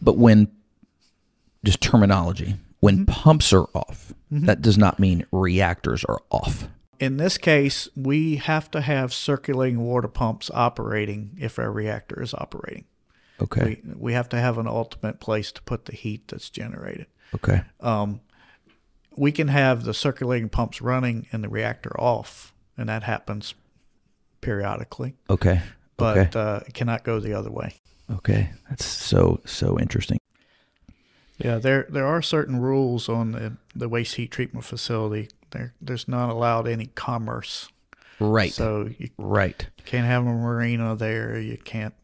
[0.03, 0.49] but when
[1.65, 3.13] just terminology, when mm-hmm.
[3.13, 4.47] pumps are off, mm-hmm.
[4.47, 6.69] that does not mean reactors are off.
[6.99, 12.35] In this case, we have to have circulating water pumps operating if our reactor is
[12.35, 12.85] operating.
[13.41, 17.07] Okay, We, we have to have an ultimate place to put the heat that's generated.
[17.35, 18.21] okay, um,
[19.17, 23.55] we can have the circulating pumps running and the reactor off, and that happens
[24.41, 25.61] periodically, okay,
[25.97, 27.75] but okay, uh, it cannot go the other way.
[28.11, 28.51] okay.
[28.69, 30.19] That's so so interesting.
[31.39, 35.29] Yeah, there there are certain rules on the, the waste heat treatment facility.
[35.51, 37.69] There there's not allowed any commerce,
[38.21, 39.67] Right, so you right.
[39.85, 41.39] can't have a marina there.
[41.39, 41.95] You can't.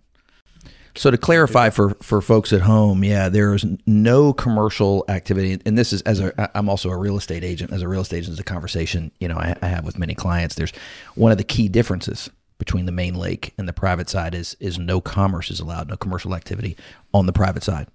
[0.96, 5.76] So to clarify for for folks at home, yeah, there is no commercial activity, and
[5.76, 7.72] this is as a I'm also a real estate agent.
[7.72, 10.14] As a real estate agent, is a conversation you know I, I have with many
[10.14, 10.54] clients.
[10.54, 10.72] There's
[11.16, 14.78] one of the key differences between the main lake and the private side is is
[14.78, 16.76] no commerce is allowed, no commercial activity
[17.12, 17.88] on the private side.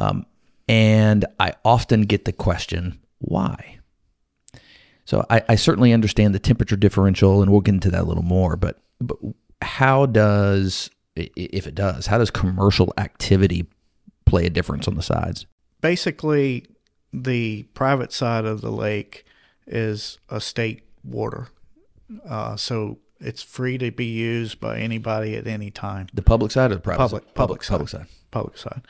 [0.00, 0.26] Um,
[0.68, 3.78] and I often get the question, why?
[5.04, 8.24] So I, I certainly understand the temperature differential, and we'll get into that a little
[8.24, 8.56] more.
[8.56, 9.16] But but
[9.62, 10.90] how does
[11.36, 13.66] if it does, how does commercial activity
[14.24, 15.46] play a difference on the sides?
[15.80, 16.66] Basically,
[17.12, 19.24] the private side of the lake
[19.66, 21.48] is a state water,
[22.28, 26.06] uh, so it's free to be used by anybody at any time.
[26.14, 27.34] The public side or the private Public- side?
[27.34, 27.70] public side.
[27.72, 28.06] public side.
[28.30, 28.82] public side.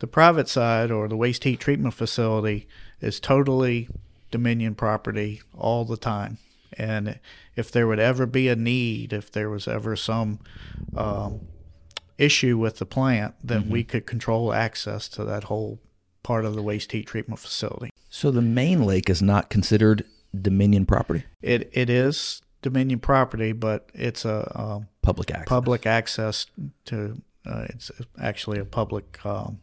[0.00, 2.68] The private side or the waste heat treatment facility
[3.00, 3.88] is totally
[4.30, 6.38] Dominion property all the time.
[6.76, 7.18] And
[7.56, 10.40] if there would ever be a need, if there was ever some
[10.96, 11.40] um,
[12.18, 15.78] issue with the plant, then we could control access to that whole
[16.22, 17.90] part of the waste heat treatment facility.
[18.10, 20.04] So the main lake is not considered
[20.38, 25.48] Dominion property, It it is Dominion property, but it's a um, public access.
[25.48, 26.46] public access
[26.86, 27.22] to.
[27.46, 29.60] Uh, it's actually a public um,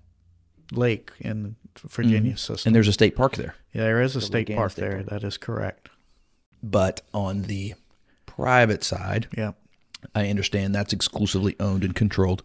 [0.72, 2.70] lake in the Virginia system.
[2.70, 3.54] and there's a state park there.
[3.74, 5.04] Yeah, there is a state Louisiana park State there.
[5.04, 5.90] That is correct.
[6.72, 7.76] But on the
[8.26, 9.52] private side, Yeah.
[10.14, 12.44] I understand that's exclusively owned and controlled.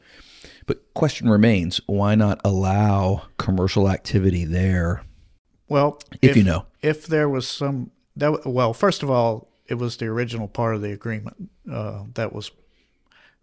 [0.66, 5.02] But question remains, why not allow commercial activity there
[5.68, 6.66] Well, if, you know?
[6.82, 10.82] if there was some that well, first of all, it was the original part of
[10.82, 12.50] the agreement uh, that was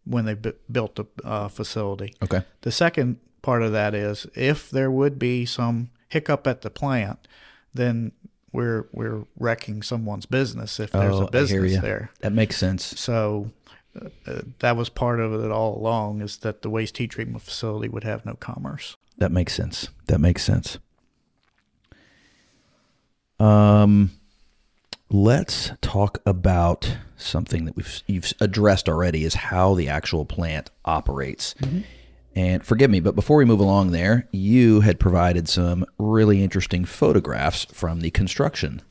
[0.05, 2.13] when they bu built the uh, facility.
[2.23, 2.43] Okay.
[2.61, 7.27] The second part of that is if there would be some hiccup at the plant,
[7.73, 8.11] then
[8.57, 12.09] we're we're wrecking someone's business if there's Oh, a business there.
[12.21, 12.99] That makes sense.
[12.99, 13.51] So
[13.95, 17.43] uh, uh, that was part of it all along is that the waste heat treatment
[17.43, 18.97] facility would have no commerce.
[19.19, 19.89] That makes sense.
[20.07, 20.79] That makes sense.
[23.39, 24.11] Um,
[25.11, 31.53] let's talk about something that we've you've addressed already is how the actual plant operates.
[32.37, 36.85] And forgive me, but before we move along there, you had provided some really interesting
[36.85, 38.83] photographs from the construction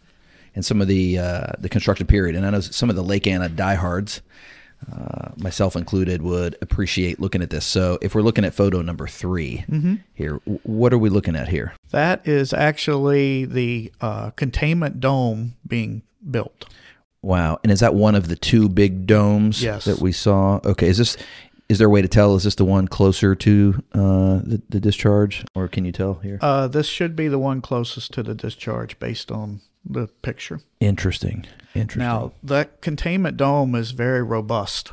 [0.56, 2.34] and some of the uh, the construction period.
[2.34, 4.20] And I know some of the Lake Anna diehards,
[4.92, 7.64] uh, myself included, would appreciate looking at this.
[7.64, 11.72] So if we're looking at photo number 3 here, what are we looking at here?
[11.90, 16.66] That is actually the uh, containment dome being built.
[17.22, 17.60] Wow!
[17.62, 19.84] And is that one of the two big domes Yes.
[19.84, 20.60] that we saw?
[20.64, 21.16] Okay, is this?
[21.68, 22.36] Is there a way to tell?
[22.36, 23.98] Is this the one closer to uh,
[24.44, 26.38] the, the discharge, or can you tell here?
[26.40, 30.60] Uh, this should be the one closest to the discharge based on the picture.
[30.80, 32.00] interesting, interesting.
[32.02, 34.92] Now, that containment dome is very robust.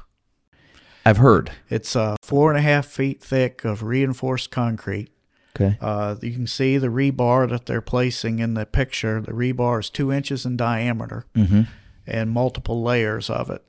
[1.06, 1.52] I've heard.
[1.70, 5.10] It's uh, four and a half feet thick of reinforced concrete.
[5.56, 5.78] Okay.
[5.82, 9.22] Uh, you can see the rebar that they're placing in the picture.
[9.22, 11.62] The rebar is two inches in diameter Mm-hmm.
[12.08, 13.64] and multiple layers of it.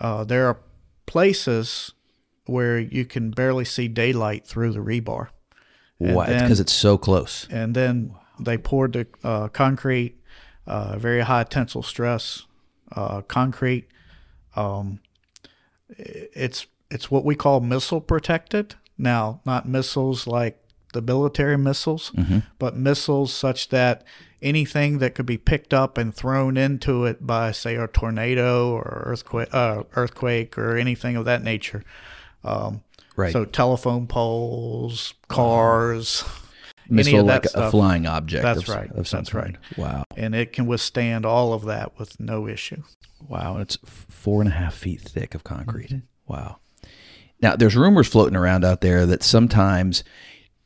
[0.00, 0.58] Uh, there are
[1.06, 1.92] places
[2.46, 5.28] where you can barely see daylight through the rebar.
[5.98, 6.26] Why?
[6.26, 7.46] Because it's so close.
[7.50, 10.16] and then they poured the uh, concrete,
[10.66, 12.44] uh, very high tensile stress
[12.92, 13.88] uh, concrete.
[14.54, 15.00] Um,
[15.88, 18.74] it's it's what we call missile protected.
[18.98, 20.58] Now, not missiles like
[20.92, 22.12] the military missiles,
[22.58, 24.04] but missiles such that
[24.40, 29.02] anything that could be picked up and thrown into it by, say, a tornado or
[29.06, 31.82] earthquake, uh, earthquake or anything of that nature.
[32.46, 32.82] Um,
[33.16, 33.32] Right.
[33.32, 36.22] So telephone poles, cars,
[36.88, 38.42] any Missile of that like a flying object.
[38.42, 38.90] That's of, right.
[38.90, 39.56] Of That's right.
[39.76, 40.04] Wow.
[40.16, 42.82] and it can withstand all of that with no issue.
[43.26, 43.54] Wow.
[43.54, 45.88] And it's four and a half feet thick of concrete.
[45.88, 46.32] Mm-hmm.
[46.32, 46.58] Wow.
[47.40, 50.04] Now, there's rumors floating around out there that sometimes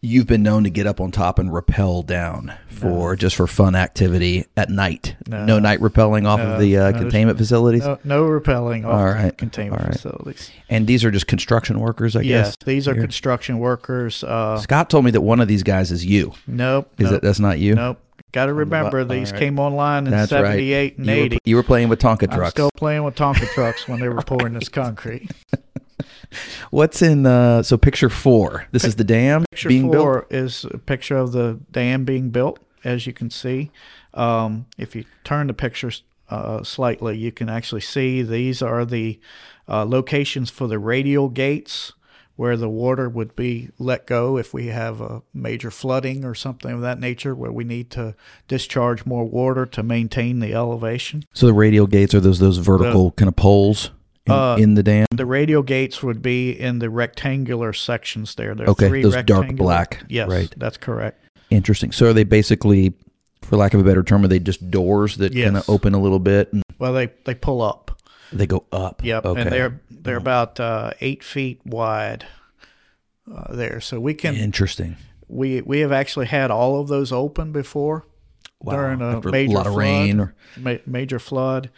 [0.03, 3.75] you've been known to get up on top and rappel down for just for fun
[3.75, 5.17] activity at night.
[5.27, 5.59] No.
[5.59, 7.85] night rappelling off of the uh, no, containment facilities.
[7.85, 9.95] No, no repelling off All the containment All right.
[9.95, 10.51] facilities.
[10.69, 12.29] And these are just construction workers, I guess.
[12.29, 12.67] Yes, guess.
[12.67, 13.03] these are Here.
[13.03, 14.25] construction workers.
[14.25, 16.33] Uh, Scott told me that one of these guys is you.
[16.47, 16.91] nope.
[16.99, 17.23] Is nope, it?
[17.23, 17.75] That's not you.
[17.75, 17.99] Nope.
[18.33, 19.41] Got to remember, these right.
[19.41, 20.43] came online in That's right.
[20.43, 21.39] 78 and You were, 80.
[21.45, 22.45] you were playing with Tonka trucks.
[22.45, 25.29] I'm still playing with Tonka trucks when they were pouring this concrete.
[26.71, 28.69] What's in uh so picture 4?
[28.73, 30.03] This is the dam Picture being built.
[30.03, 33.71] four is a picture of the dam being built, as you can see.
[34.15, 39.21] Um, if you turn the pictures uh, slightly, you can actually see these are the
[39.69, 41.93] uh, locations for the radial gates
[42.37, 46.71] where the water would be let go if we have a major flooding or something
[46.73, 48.15] of that nature where we need to
[48.49, 51.23] discharge more water to maintain the elevation.
[51.35, 53.91] So the radial gates are those those vertical kind of poles
[54.26, 55.06] in, Uh, in the dam.
[55.11, 58.54] The radial gates would be in the rectangular sections there.
[58.54, 60.52] There Okay, three those dark black, Yes, right.
[60.56, 61.24] that's correct.
[61.50, 61.90] Interesting.
[61.92, 62.94] So are they basically
[63.42, 66.00] for lack of a better term are they just doors that kind of open a
[66.00, 67.90] little bit and Well, they, they pull up.
[68.33, 69.02] they go up?
[69.04, 69.40] Yep, Okay.
[69.40, 72.26] and they're they're about uh, eight feet wide
[73.33, 73.80] uh, there.
[73.80, 74.96] So we can Interesting.
[75.28, 78.04] we we have actually had all of those open before
[78.62, 78.74] Wow.
[78.74, 81.70] during a After major a lot of flood, rain or ma- major flood,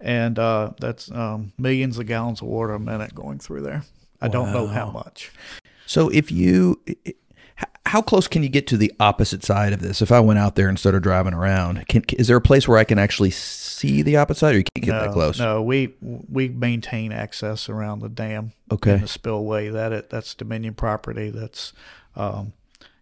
[0.00, 3.84] and uh, that's um, millions of gallons of water a minute going through there.
[4.20, 5.32] I don't know how much.
[5.86, 6.80] So if you,
[7.86, 10.00] how close can you get to the opposite side of this?
[10.02, 12.78] If I went out there and started driving around, can, is there a place where
[12.78, 15.38] I can actually see the opposite side, or you can't get no, that close?
[15.38, 18.52] No, we we maintain access around the dam.
[18.70, 18.92] Okay.
[18.92, 19.68] and the spillway.
[19.68, 21.30] That it, that's Dominion property.
[21.30, 21.72] That's
[22.14, 22.52] um,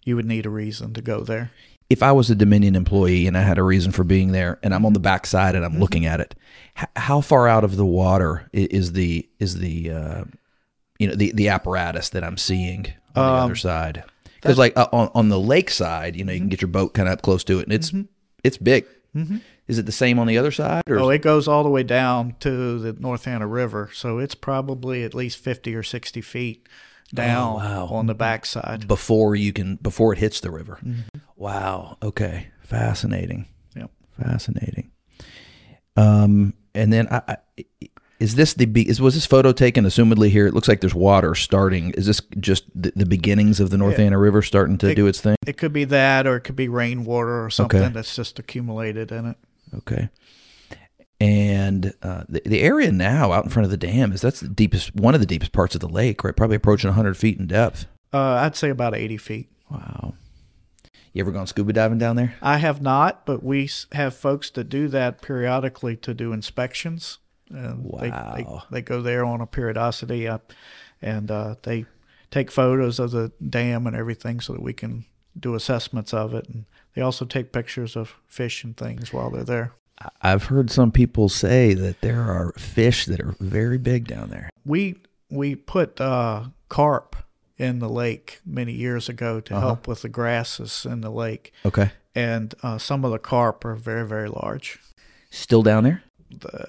[0.05, 1.51] you would need a reason to go there.
[1.91, 4.75] If I was a Dominion employee and I had a reason for being there, and
[4.75, 5.81] I'm on the back side and I'm Mm-hmm.
[5.81, 6.35] looking at it,
[6.79, 10.25] h- how far out of the water is the is the uh,
[10.99, 14.05] you know the the apparatus that I'm seeing on the Um, other side?
[14.35, 16.35] Because like uh, on on the lake side, you know, Mm-hmm.
[16.35, 17.93] you can get your boat kind of up close to it, and it's
[18.45, 18.85] it's big.
[19.67, 20.83] Is it the same on the other side?
[20.89, 24.35] Or Oh, it goes all the way down to the North Anna River, so it's
[24.35, 26.69] probably at least fifty or sixty feet
[27.15, 27.87] down Oh, wow.
[27.87, 28.87] on the backside.
[28.89, 30.79] before you can before it hits the river.
[30.85, 31.19] Mm-hmm.
[31.37, 31.97] Wow.
[32.03, 32.49] Okay.
[32.63, 33.47] Fascinating.
[33.77, 33.91] Yep.
[34.21, 34.91] Fascinating.
[35.97, 37.37] Um, and then I, I,
[38.21, 40.47] is this the be- is was this photo taken assumedly here?
[40.47, 41.91] It looks like there's water starting.
[41.93, 44.07] Is this just the, the beginnings of the North Yeah.
[44.07, 45.37] Anna River starting to It- do its thing?
[45.47, 47.93] It could be that, or it could be rainwater or something Okay.
[47.93, 49.37] that's just accumulated in it.
[49.79, 50.09] Okay.
[51.21, 54.49] And uh, the the area now out in front of the dam is that's the
[54.49, 56.37] deepest one of the deepest parts of the lake, right?
[56.37, 57.87] Probably approaching 100 feet in depth.
[58.13, 59.51] Uh, I'd say about eighty feet.
[59.71, 60.15] Wow.
[61.13, 62.37] You ever gone scuba diving down there?
[62.41, 67.19] I have not, but we have folks that do that periodically to do inspections.
[67.51, 68.63] And they, they, Wow.
[68.71, 70.39] they go there on a periodicity, uh,
[71.03, 71.87] and uh, they
[72.31, 75.07] take photos of the dam and everything so that we can
[75.39, 76.47] do assessments of it.
[76.47, 79.73] And they also take pictures of fish and things while they're there.
[80.23, 84.51] I've heard some people say that there are fish that are very big down there.
[84.65, 84.97] We
[85.31, 87.17] we put uh, carp
[87.57, 91.91] in the lake many years ago to help with the grasses in the lake, Okay.
[92.15, 94.79] and uh, some of the carp are very very large.
[95.31, 96.03] Still down there?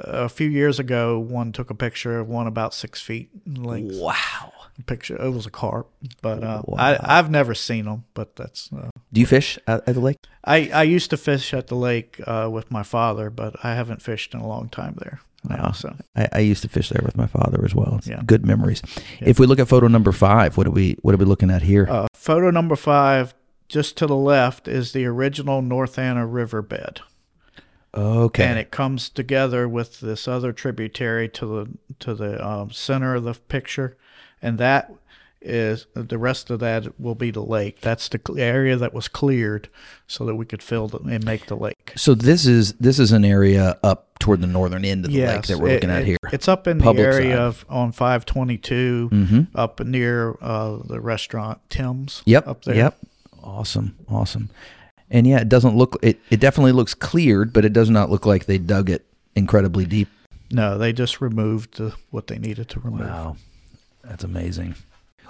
[0.05, 3.95] a few years ago, one took a picture of one about six feet in length.
[3.97, 4.53] Wow.
[4.85, 5.87] Picture it was a carp,
[6.21, 6.77] but uh, Wow.
[6.77, 8.05] I I've never seen them.
[8.13, 10.17] But that's uh, Do you fish at, at the lake?
[10.45, 14.01] I I used to fish at the lake uh, with my father, but I haven't
[14.01, 15.19] fished in a long time there.
[15.43, 15.71] now, Wow.
[15.73, 17.95] so I, I used to fish there with my father as well.
[17.97, 18.21] It's Yeah.
[18.25, 18.81] Good memories.
[19.19, 21.61] If we look at photo number five, what are we what are we looking at
[21.61, 21.85] here?
[21.89, 23.33] uh, photo number five,
[23.67, 27.01] just to the left, is the original North Anna riverbed.
[27.93, 28.45] okay.
[28.45, 31.67] and it comes together with this other tributary to the
[31.99, 33.97] to the um, center of the picture,
[34.41, 34.93] and that
[35.41, 37.79] is the rest of that will be the lake.
[37.79, 39.69] That's the area that was cleared
[40.05, 41.93] so that we could fill the, and make the lake.
[41.95, 45.43] so this is this is an area up toward the northern end of the lake
[45.43, 46.17] that we're it- looking at here.
[46.33, 47.39] It's up in Public the area side.
[47.41, 49.47] of on 522, Mhm.
[49.55, 52.21] up near uh, the restaurant Tim's.
[52.25, 52.47] Yep.
[52.47, 52.75] up there.
[52.75, 52.97] Yep.
[53.41, 53.95] Awesome.
[54.09, 54.49] Awesome.
[55.09, 58.25] And yeah, it doesn't look it, it definitely looks cleared, but it does not look
[58.25, 60.09] like they dug it incredibly deep.
[60.51, 63.07] No, they just removed the, what they needed to remove.
[63.07, 63.37] Wow.
[64.09, 64.75] That's amazing.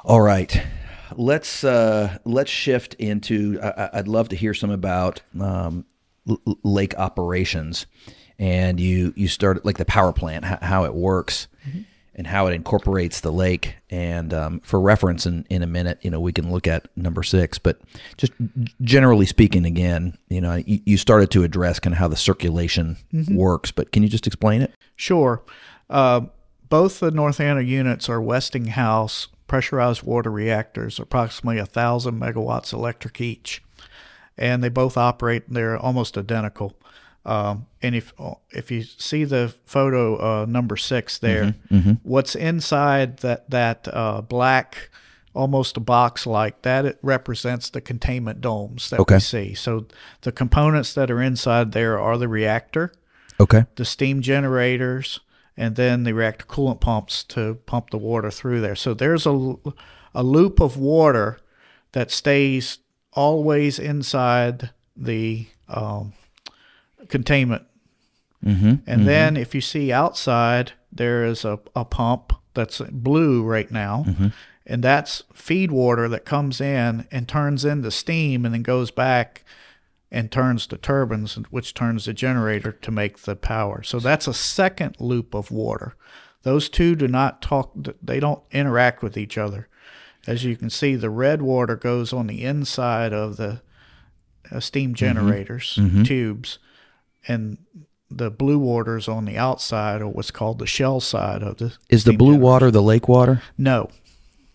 [0.06, 0.64] All right,
[1.16, 3.60] let's uh, let's shift into.
[3.62, 5.86] I, I'd love to hear some about um,
[6.28, 7.86] l- lake operations,
[8.40, 11.48] and you you started like the power plant, how, how it works.
[11.68, 11.82] Mm-hmm
[12.20, 13.78] and how it incorporates the lake.
[13.90, 17.24] And um, for reference, in, in a minute, you know, we can look at number
[17.24, 17.58] six.
[17.58, 17.80] But
[18.18, 18.34] just
[18.82, 22.98] generally speaking, again, you know, you, you started to address kind of how the circulation
[23.14, 23.34] mm-hmm.
[23.34, 23.72] works.
[23.72, 24.74] But can you just explain it?
[24.98, 25.42] Sure.
[25.90, 26.24] Uh,
[26.70, 33.20] both the North Anna units are Westinghouse pressurized water reactors, approximately a thousand megawatts electric
[33.20, 33.62] each,
[34.38, 35.44] and they both operate.
[35.50, 36.78] They're almost identical.
[37.26, 38.14] Um, and if
[38.52, 41.92] if you see the photo uh, number six there, mm-hmm, mm-hmm.
[42.04, 44.90] what's inside that that uh, black,
[45.34, 49.16] almost a box like that, it represents the containment domes that okay.
[49.16, 49.54] we see.
[49.54, 49.88] So
[50.22, 52.94] the components that are inside there are the reactor,
[53.40, 55.20] okay, the steam generators,
[55.60, 58.76] and then the reactor coolant pumps to pump the water through there.
[58.76, 59.56] So there's a
[60.16, 61.40] a loop of water
[61.92, 62.80] that stays
[63.12, 66.14] always inside the um,
[67.10, 67.64] containment.
[68.44, 69.06] Mm-hmm, and mm-hmm.
[69.06, 74.06] then if you see outside, there is a, a pump that's blue right now.
[74.08, 74.28] Mm-hmm.
[74.66, 79.44] And that's feed water that comes in and turns into steam and then goes back
[80.12, 83.84] and turns the turbines, which turns the generator to make the power.
[83.84, 85.96] So that's a second loop of water.
[86.44, 89.68] Those two do not talk, they don't interact with each other.
[90.26, 93.62] As you can see, the red water goes on the inside of the
[94.52, 94.96] uh, steam mm-hmm.
[94.96, 96.04] generators, mm-hmm.
[96.04, 96.60] tubes,
[97.28, 97.58] and
[98.10, 101.74] the blue water is on the outside or what's called the shell side of the
[101.90, 103.90] is the blue water the lake water no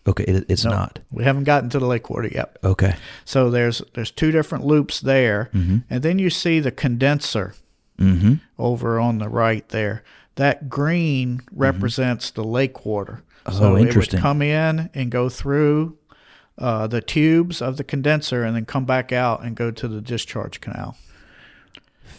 [0.07, 3.49] okay it, it's no, not we haven't gotten to the lake water yet okay so
[3.49, 5.77] there's there's two different loops there mm-hmm.
[5.89, 7.53] and then you see the condenser
[7.99, 8.35] mm-hmm.
[8.57, 10.03] over on the right there
[10.35, 11.59] that green mm-hmm.
[11.59, 12.41] represents mm-hmm.
[12.41, 14.17] the lake water oh, so interesting.
[14.17, 15.97] it would come in and go through
[16.57, 20.01] uh, the tubes of the condenser and then come back out and go to the
[20.01, 20.95] discharge canal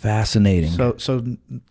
[0.07, 0.71] Fascinating.
[0.71, 1.25] So, so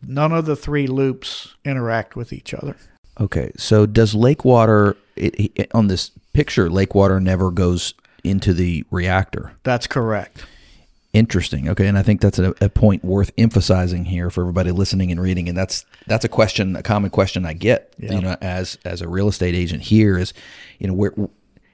[0.06, 2.76] none of the three loops interact with each other.
[3.20, 6.70] Okay, so does lake water it, it, on this picture?
[6.70, 7.94] Lake water never goes
[8.24, 9.54] into the reactor.
[9.64, 10.46] That's correct.
[11.14, 11.70] Interesting.
[11.70, 15.22] Okay, and I think that's a, a, point worth emphasizing here for everybody listening and
[15.22, 15.48] reading.
[15.48, 18.14] And that's that's a question, a common question I get, yeah.
[18.16, 20.34] you know, as as a real estate agent here is,
[20.78, 21.14] you know, where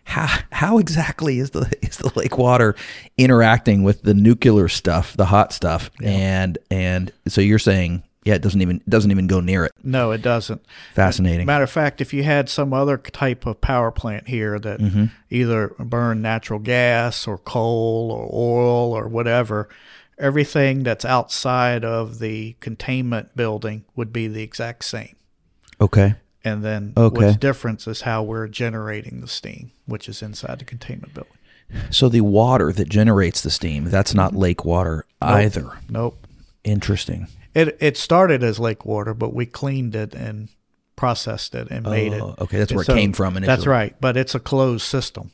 [0.04, 2.76] how how exactly is the is the lake water
[3.18, 6.10] interacting with the nuclear stuff, the hot stuff, yeah.
[6.10, 9.72] and and so you're saying yeah, it doesn't even it doesn't even go near it.
[9.84, 10.64] No, it doesn't.
[10.94, 11.46] Fascinating.
[11.48, 15.06] Matter of fact, if you had some other type of power plant here that mm-hmm.
[15.30, 19.70] either burn natural gas or coal or oil or whatever,
[20.20, 25.16] everything that's outside of the containment building would be the exact same.
[25.80, 26.14] Okay.
[26.44, 27.26] And then okay.
[27.26, 31.34] what's different is how we're generating the steam, which is inside the containment building.
[31.90, 35.32] So the water that generates the steam, that's not lake water nope.
[35.32, 35.72] either.
[35.90, 36.28] Nope.
[36.64, 37.28] Interesting.
[37.54, 40.50] It it started as lake water, but we cleaned it and
[40.96, 42.22] processed it and made it.
[42.22, 43.38] Oh, okay, that's where so, it came from.
[43.38, 43.56] Initially.
[43.56, 45.32] That's right, but it's a closed system.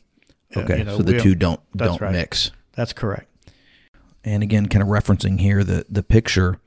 [0.56, 2.12] Uh, okay, you know, so the two don't don't right.
[2.12, 2.50] mix.
[2.74, 3.26] That's correct.
[4.24, 6.60] And again, kind of referencing here the the picture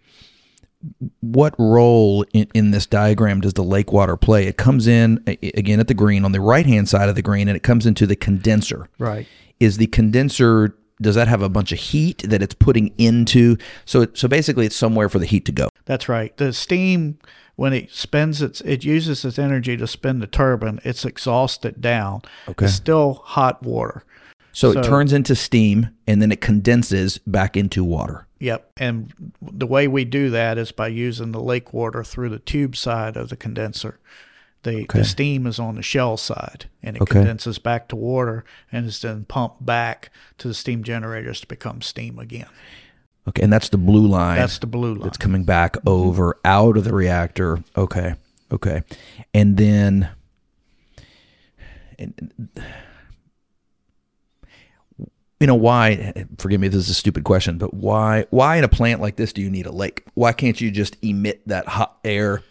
[1.20, 4.48] what role in, in this diagram does the lake water play?
[4.48, 7.48] It comes in again at the green on the right hand side of the green,
[7.48, 8.88] and it comes into the condenser.
[8.98, 9.28] Right.
[9.60, 13.58] Is the condenser does that have a bunch of heat that it's putting into?
[13.86, 15.70] So so basically, it's somewhere for the heat to go.
[15.86, 16.36] That's right.
[16.38, 17.18] The steam
[17.56, 20.80] when it spins its it uses its energy to spin the turbine.
[20.84, 22.22] It's exhausted down.
[22.48, 22.66] Okay.
[22.66, 24.04] It's still hot water.
[24.54, 28.28] So, so, it turns into steam and then it condenses back into water.
[28.40, 28.72] Yep.
[28.78, 32.76] And the way we do that is by using the lake water through the tube
[32.76, 34.00] side of the condenser.
[34.64, 35.00] The, okay.
[35.00, 37.14] the steam is on the shell side and it okay.
[37.14, 41.82] condenses back to water and is then pumped back to the steam generators to become
[41.82, 42.50] steam again.
[43.28, 44.38] Okay, and that's the blue line.
[44.38, 45.04] That's the blue line.
[45.04, 45.90] That's coming back mm-hmm.
[45.90, 47.64] over out of the reactor.
[47.76, 48.16] Okay.
[48.52, 48.84] Okay.
[49.34, 50.10] And then
[51.98, 52.50] and,
[55.40, 58.68] you know why forgive me this is a stupid question but why why in a
[58.68, 61.98] plant like this do you need a lake why can't you just emit that hot
[62.04, 62.44] air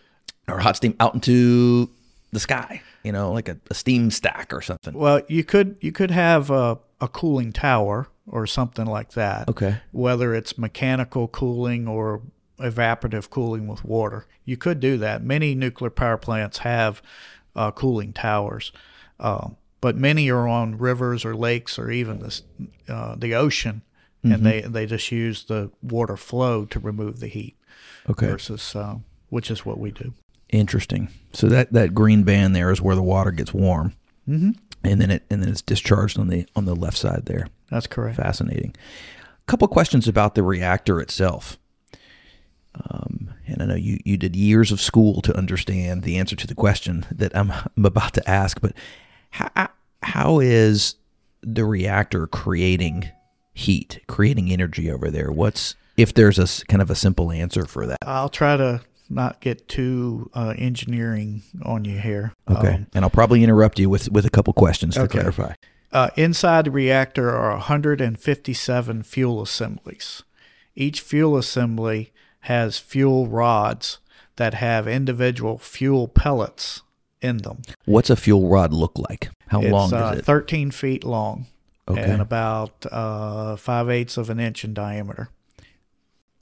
[0.49, 1.89] or hot steam out into
[2.33, 5.93] the sky you know like a, a steam stack or something well you could you
[5.93, 11.89] could have a, a cooling tower or something like that okay whether it's mechanical cooling
[11.89, 12.23] or
[12.59, 17.03] evaporative cooling with water you could do that many nuclear power plants have
[17.57, 18.71] uh, cooling towers
[19.19, 22.43] um, but many are on rivers or lakes or even the
[22.89, 23.83] uh, the ocean,
[24.25, 24.35] mm-hmm.
[24.35, 27.57] and they they just use the water flow to remove the heat.
[28.09, 28.27] Okay.
[28.27, 28.97] Versus, uh,
[29.29, 30.15] which is what we do.
[30.53, 31.09] Interesting.
[31.33, 33.95] So that that green band there is where the water gets warm.
[34.27, 34.51] hmm
[34.83, 37.47] and then it and then it's discharged on the on the left side there.
[37.71, 38.17] That's correct.
[38.17, 38.75] Fascinating.
[39.43, 41.59] A couple questions about the reactor itself.
[42.89, 46.47] Um, and I know you, you did years of school to understand the answer to
[46.47, 48.75] the question that I'm, I'm about to ask, but
[49.31, 49.69] how,
[50.05, 50.95] how is
[51.43, 53.11] the reactor creating
[53.55, 55.33] heat, creating energy over there?
[55.33, 57.99] What's if there's a kind of a simple answer for that?
[58.03, 58.81] I'll try to
[59.11, 62.33] not get too uh, engineering on you here.
[62.49, 65.19] Okay, Um, and I'll probably interrupt you with with a couple questions to Okay.
[65.19, 65.55] clarify.
[65.93, 67.51] Uh, inside the reactor are
[68.15, 70.23] 157 fuel assemblies.
[70.77, 73.99] Each fuel assembly has fuel rods
[74.37, 76.83] that have individual fuel pellets
[77.21, 77.63] in them.
[77.85, 79.31] What's a fuel rod look like?
[79.49, 80.25] How it's long uh, is it?
[80.25, 81.47] 13 feet long
[81.89, 82.03] Okay.
[82.03, 85.29] and about uh, 5 eighths of an inch in diameter.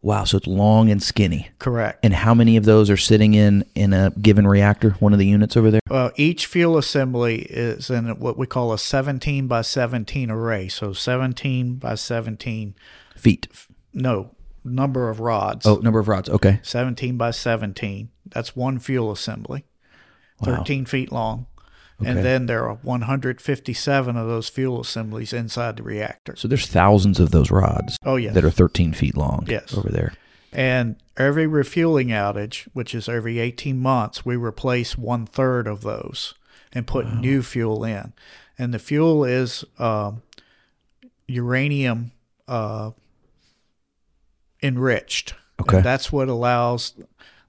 [0.01, 1.51] Wow, so it's long and skinny.
[1.59, 2.05] Correct.
[2.05, 4.91] And how many of those are sitting in in a given reactor?
[5.01, 5.81] One of the units over there.
[5.91, 10.69] Well, each fuel assembly is in what we call a 17 by 17 array.
[10.69, 12.75] So 17 by 17,
[13.17, 13.49] Feet.
[13.93, 14.31] no,
[14.65, 15.67] number of rods.
[15.67, 16.29] Oh, number of rods.
[16.29, 16.61] Okay.
[16.63, 18.11] 17 by 17.
[18.27, 19.65] That's one fuel assembly,
[20.41, 20.59] Wow.
[20.59, 21.47] 13 feet long.
[22.01, 22.11] Okay.
[22.11, 26.37] And then there are 157 of those fuel assemblies inside the reactor.
[26.37, 28.35] So there's thousands of those rods Oh, yes.
[28.35, 29.47] that are 13 feet long.
[29.49, 29.77] Yes.
[29.77, 30.13] Over there.
[30.53, 36.35] And every refueling outage, which is every 18 months, we replace one third of those
[36.73, 38.13] and put new fuel in.
[38.57, 40.23] And the fuel is um,
[41.27, 42.13] uranium
[42.47, 42.93] uh,
[44.63, 45.35] enriched.
[45.61, 45.79] Okay.
[45.79, 46.95] And that's what allows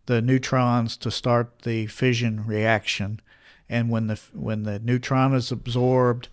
[0.07, 3.19] the neutrons to start the fission reaction.
[3.69, 6.27] And when the when the neutron is absorbed,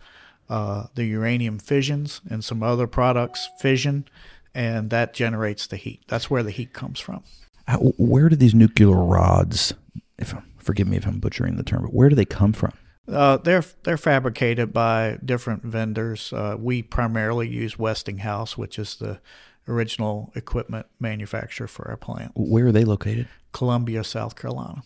[0.49, 4.09] uh, the uranium fissions and some other products fission,
[4.55, 6.03] and that generates the heat.
[6.09, 7.23] That's where the heat comes from.
[7.69, 9.75] How, where do these nuclear rods?
[10.19, 12.73] If forgive me if I'm butchering the term, but where do they come from?
[13.09, 16.33] Uh, they're they're fabricated by different vendors.
[16.33, 19.21] Uh, we primarily use Westinghouse, which is the
[19.69, 23.29] original equipment manufacturer for our plant, Where are they located?
[23.53, 24.83] Columbia, South Carolina.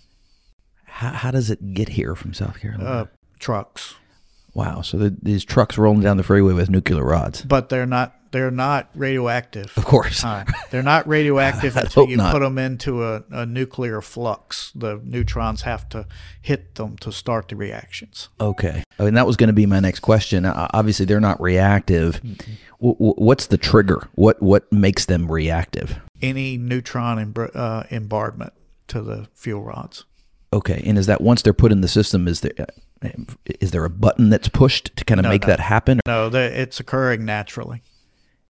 [0.91, 2.91] How, how does it get here from South Carolina?
[2.91, 3.05] Uh,
[3.39, 3.95] trucks,
[4.55, 4.83] wow.
[4.83, 7.43] So the, these trucks rolling down the freeway with nuclear rods.
[7.43, 9.73] but they're not they're not radioactive.
[9.77, 10.21] Of course.
[10.21, 10.47] Time.
[10.71, 12.31] They're not radioactive until you not.
[12.33, 14.71] put them into a, a nuclear flux.
[14.73, 16.07] The neutrons have to
[16.41, 18.29] hit them to start the reactions.
[18.41, 18.85] Okay.
[19.01, 20.45] I mean, that was going to be my next question.
[20.45, 22.21] Uh, Obviously, they're not reactive.
[22.81, 24.09] W- w- what's the trigger?
[24.15, 25.99] What what makes them reactive?
[26.23, 28.53] Any neutron embr- uh, bombardment
[28.89, 30.05] to the fuel rods.
[30.53, 30.83] Okay.
[30.85, 33.09] And is that once they're put in the system, is there uh,
[33.71, 35.49] there a button that's pushed to kind of No, make no.
[35.49, 36.01] that happen?
[36.07, 37.83] No, it's occurring naturally.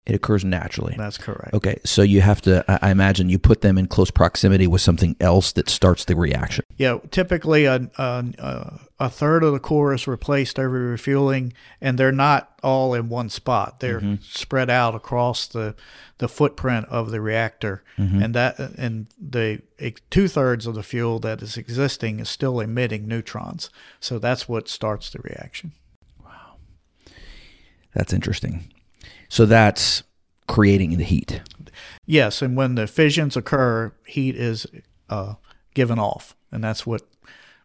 [0.06, 0.94] It occurs naturally.
[0.96, 1.52] That's correct.
[1.52, 1.78] Okay.
[1.84, 2.64] So you have to.
[2.82, 6.64] I imagine you put them in close proximity with something else that starts the reaction.
[6.78, 12.12] Yeah, typically a, a, a- third of the core is replaced every refueling, and they're
[12.12, 13.80] not all in one spot.
[13.80, 14.22] They're mm-hmm.
[14.22, 15.74] spread out across the
[16.16, 18.22] the footprint of the reactor, mm-hmm.
[18.22, 19.60] and that and the
[20.08, 23.68] two thirds of the fuel that is existing is still emitting neutrons.
[24.00, 25.72] So that's what starts the reaction.
[26.24, 26.56] Wow,
[27.94, 28.72] that's interesting.
[29.30, 30.02] So that's
[30.46, 31.40] creating the heat.
[32.04, 34.66] Yes, and when the fissions occur, heat is
[35.08, 35.34] uh,
[35.72, 37.02] given off, and that's what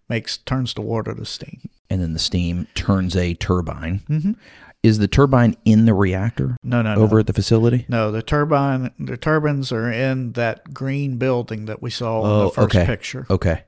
[0.07, 1.68] makes turns the water to steam.
[1.89, 4.38] and then the steam turns a turbine.
[4.84, 7.20] Is the turbine in the reactor No, no, over no.
[7.22, 7.86] at the facility?
[7.89, 12.43] No, the turbine, the turbines are in that green building that we saw in Oh,
[12.45, 12.86] the first okay.
[12.86, 13.26] picture.
[13.32, 13.63] Okay.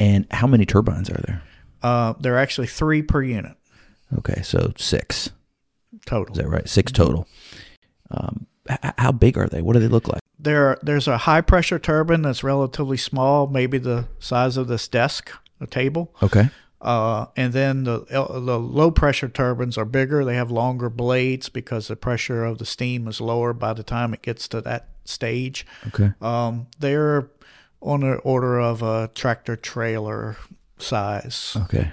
[0.00, 1.42] And how many turbines are there?
[1.84, 3.56] Uh, there are actually three per unit
[4.18, 5.30] Okay, so six.
[6.06, 6.34] Total.
[6.34, 6.68] Is that right?
[6.68, 7.26] Six total.
[8.10, 9.62] Um, h- how big are they?
[9.62, 10.20] What do they look like?
[10.38, 15.30] There, there's a high pressure turbine that's relatively small, maybe the size of this desk,
[15.60, 16.14] a table.
[16.22, 16.48] Okay.
[16.80, 20.24] Uh, and then the the low pressure turbines are bigger.
[20.24, 24.14] They have longer blades because the pressure of the steam is lower by the time
[24.14, 25.66] it gets to that stage.
[25.88, 26.12] Okay.
[26.22, 27.28] Um, they're
[27.82, 30.36] on the order of a tractor trailer
[30.78, 31.54] size.
[31.64, 31.90] Okay.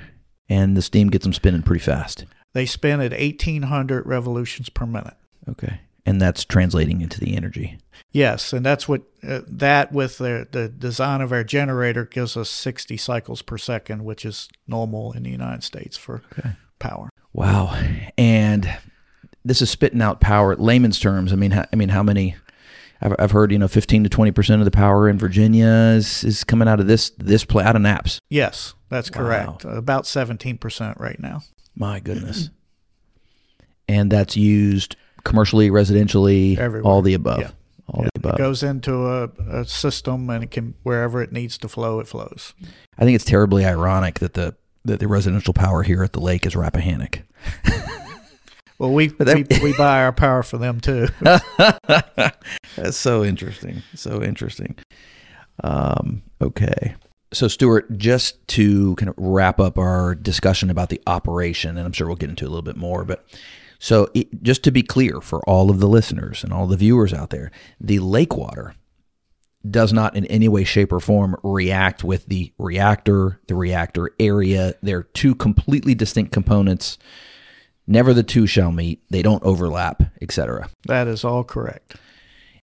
[0.47, 2.25] And the steam gets them spinning pretty fast.
[2.53, 5.15] They spin at 1800 revolutions per minute.
[5.49, 5.81] Okay.
[6.05, 7.77] And that's translating into the energy.
[8.11, 12.49] Yes, and that's what uh, that with the the design of our generator gives us
[12.49, 16.51] 60 cycles per second, which is normal in the United States for Okay.
[16.79, 17.09] power.
[17.33, 17.77] Wow.
[18.17, 18.73] And
[19.43, 20.55] this is spitting out power.
[20.55, 21.33] Layman's terms.
[21.33, 22.35] I mean, how, I mean, how many?
[23.01, 25.67] I've, I've heard you know, fifteen to twenty percent of the power in Virginia
[25.97, 28.19] is, is coming out of this this play out of NAPS.
[28.29, 29.17] Yes, that's Wow.
[29.59, 29.65] correct.
[29.65, 31.41] About 17% right now.
[31.77, 32.49] My goodness.
[33.87, 36.89] and that's used commercially, residentially, Everywhere.
[36.89, 37.39] all the above.
[37.39, 37.51] Yeah.
[37.87, 38.33] All Yeah, the above.
[38.35, 42.07] It goes into a, a system and it can wherever it needs to flow, it
[42.07, 42.53] flows.
[42.97, 44.55] I think it's terribly ironic that the
[44.85, 47.19] that the residential power here at the lake is Rappahannock.
[48.79, 51.07] Well, we, we we buy our power for them too.
[51.21, 53.81] That's so interesting.
[53.95, 54.75] So interesting.
[55.63, 56.93] Um, okay.
[57.33, 61.91] So, Stewart, just to kind of wrap up our discussion about the operation, and I'm
[61.91, 63.25] sure we'll get into a little bit more, but
[63.79, 67.13] so it, just to be clear for all of the listeners and all the viewers
[67.13, 68.75] out there, the lake water
[69.69, 74.73] does not in any way, shape, or form react with the reactor, the reactor area.
[74.81, 76.97] They're two completely distinct components.
[77.85, 79.01] Never the two shall meet.
[79.09, 80.69] They don't overlap, etc.
[80.85, 81.95] that is all correct.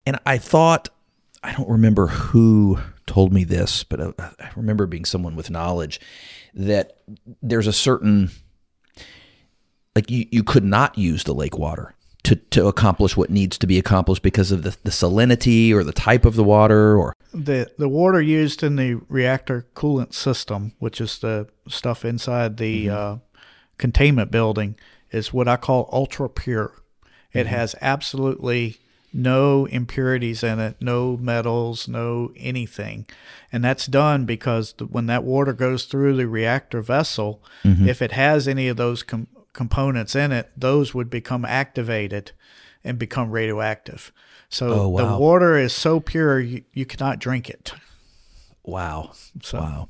[0.07, 0.89] And I thought,
[1.43, 2.79] I don't remember who
[3.13, 6.01] told me this, but I, I remember being someone with knowledge
[6.55, 6.97] that
[7.43, 8.31] there's a certain,
[9.95, 13.67] like you, you could not use the lake water to, to accomplish what needs to
[13.67, 17.71] be accomplished because of the, the salinity or the type of the water or The
[17.77, 23.17] the water used in the reactor coolant system, which is the stuff inside the uh,
[23.77, 24.77] containment building,
[25.11, 26.73] is what I call ultra pure.
[27.35, 28.79] It has absolutely
[29.13, 33.07] no impurities in it, no metals, no anything.
[33.53, 37.89] And that's done because the, when that water goes through the reactor vessel, mm-hmm.
[37.89, 42.33] if it has any of those com- components in it, those would become activated
[42.83, 44.13] and become radioactive.
[44.49, 47.73] So Oh, the water is so pure you, you cannot drink it.
[48.65, 49.13] wow.
[49.43, 49.89] So Wow.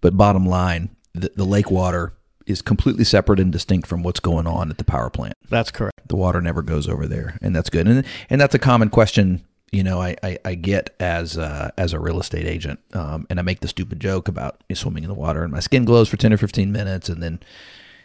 [0.00, 2.12] But bottom line, the, the lake water
[2.46, 5.34] is completely separate and distinct from what's going on at the power plant.
[5.48, 5.95] that's correct.
[6.08, 7.86] The water never goes over there, and that's good.
[7.88, 11.92] And and that's a common question, you know, I I, I get as uh, as
[11.92, 15.14] a real estate agent, um, and I make the stupid joke about swimming in the
[15.14, 17.40] water and my skin glows for ten or fifteen minutes, and then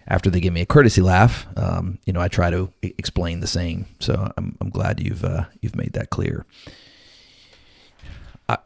[0.07, 3.47] after they give me a courtesy laugh, um, you know, I try to explain the
[3.47, 3.85] same.
[3.99, 6.45] So I'm I'm glad you've uh, you've made that clear.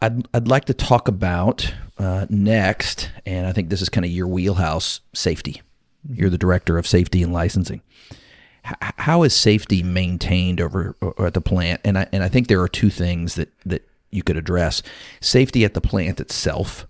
[0.01, 4.09] I'd, I'd like to talk about uh, next, and I think this is kind of
[4.09, 5.61] your wheelhouse safety.
[6.09, 7.81] You're the director of safety and licensing
[8.65, 11.81] h- how is safety maintained over at the plant?
[11.83, 14.81] And I and I think there are two things that that you could address:
[15.21, 16.87] safety at the plant itself,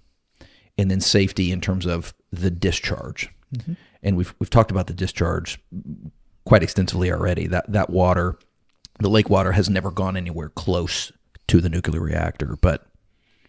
[0.77, 3.29] and then safety in terms of the discharge.
[4.03, 5.59] And we've we've talked about the discharge
[6.45, 7.47] quite extensively already.
[7.47, 8.37] That that water,
[8.99, 11.11] the lake water, has never gone anywhere close
[11.47, 12.87] to the nuclear reactor, but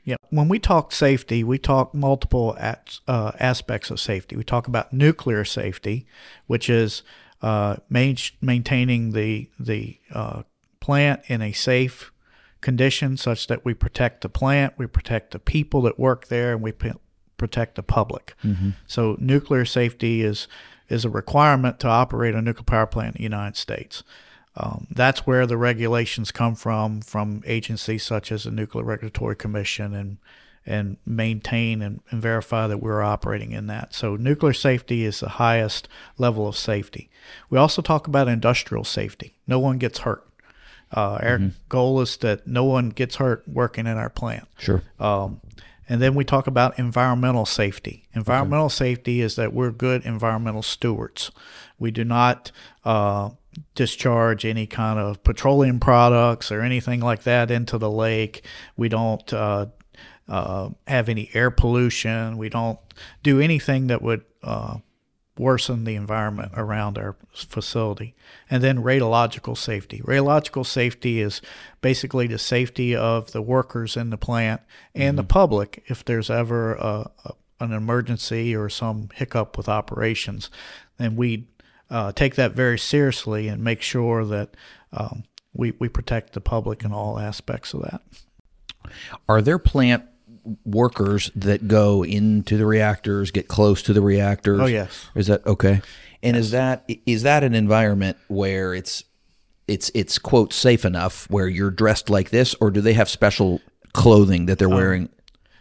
[0.04, 0.16] Yeah.
[0.30, 4.36] When we talk safety, we talk multiple at, uh, aspects of safety.
[4.36, 6.06] We talk about nuclear safety,
[6.46, 7.02] which is
[7.42, 10.42] uh, main, maintaining the the uh,
[10.80, 12.12] plant in a safe
[12.60, 16.62] condition, such that we protect the plant, we protect the people that work there, and
[16.62, 16.92] we p-
[17.36, 18.34] protect the public.
[18.86, 20.48] So nuclear safety is
[20.88, 24.02] is a requirement to operate a nuclear power plant in the United States.
[24.56, 29.94] Um, that's where the regulations come from, from agencies such as the Nuclear Regulatory Commission,
[29.94, 30.16] and
[30.66, 33.94] and maintain and, and verify that we're operating in that.
[33.94, 35.88] So nuclear safety is the highest
[36.18, 37.08] level of safety.
[37.48, 39.36] We also talk about industrial safety.
[39.46, 40.26] No one gets hurt.
[40.94, 44.46] Uh, our goal is that no one gets hurt working in our plant.
[44.58, 45.40] sure, Um,
[45.88, 48.04] and then we talk about environmental safety.
[48.14, 51.30] Environmental safety is that we're good environmental stewards.
[51.78, 52.50] We do not
[52.84, 53.30] uh,
[53.74, 58.44] discharge any kind of petroleum products or anything like that into the lake.
[58.76, 59.66] We don't uh,
[60.28, 62.36] uh, have any air pollution.
[62.36, 62.78] We don't
[63.22, 64.78] do anything that would uh,
[65.38, 68.14] worsen the environment around our facility.
[68.50, 70.00] And then radiological safety.
[70.00, 71.42] Radiological safety is
[71.80, 74.62] basically the safety of the workers in the plant
[74.94, 80.50] and the public if there's ever a, a, an emergency or some hiccup with operations.
[80.96, 81.48] Then we
[81.90, 84.56] uh, take that very seriously and make sure that
[84.92, 88.00] um, we, we protect the public in all aspects of that.
[89.28, 90.04] are there plant
[90.64, 94.60] workers that go into the reactors, get close to the reactors?
[94.60, 95.08] Oh, yes.
[95.14, 95.80] Is that okay?
[96.22, 99.04] And is that is that an environment where it's
[99.68, 103.60] it's it's quote safe enough where you're dressed like this, or do they have special
[103.92, 104.76] clothing that they're oh.
[104.76, 105.08] wearing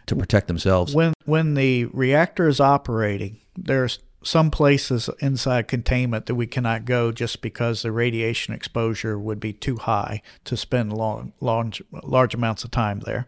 [0.06, 0.94] to protect themselves?
[0.94, 7.12] When when the reactor is operating, there's some places inside containment that we cannot go
[7.12, 12.64] just because the radiation exposure would be too high to spend long, large, large amounts
[12.64, 13.26] of time there.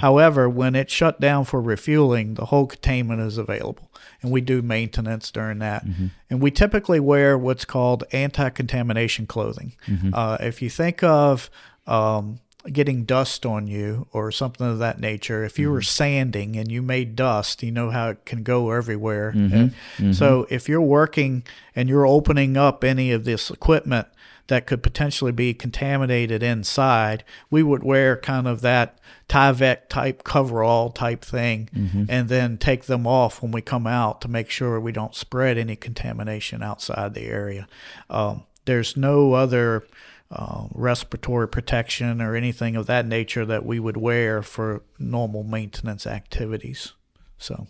[0.00, 3.90] However, when it's shut down for refueling, the whole containment is available,
[4.20, 5.84] and we do maintenance during that.
[6.28, 9.74] And we typically wear what's called anti-contamination clothing.
[10.12, 11.50] Uh, if you think of
[11.86, 12.40] um,
[12.70, 15.84] getting dust on you or something of that nature, if you were mm-hmm.
[15.84, 19.32] sanding and you made dust, you know how it can go everywhere.
[19.34, 19.54] Mm-hmm.
[19.54, 20.12] And mm-hmm.
[20.12, 21.44] So if you're working
[21.74, 24.08] and you're opening up any of this equipment
[24.48, 28.98] that could potentially be contaminated inside, we would wear kind of that
[29.28, 31.68] Tyvek type coverall type thing
[32.08, 35.56] and then take them off when we come out to make sure we don't spread
[35.56, 37.66] any contamination outside the area.
[38.10, 39.84] Um, there's no other
[40.32, 46.06] uh, respiratory protection or anything of that nature that we would wear for normal maintenance
[46.06, 46.92] activities.
[47.38, 47.66] So,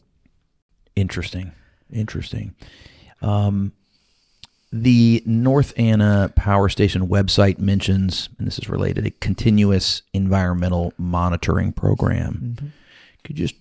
[0.95, 1.53] Interesting.
[1.93, 2.55] Interesting.
[3.21, 3.73] Um,
[4.73, 11.73] the North Anna Power Station website mentions, and this is related, a continuous environmental monitoring
[11.73, 12.73] program.
[13.25, 13.55] Could you just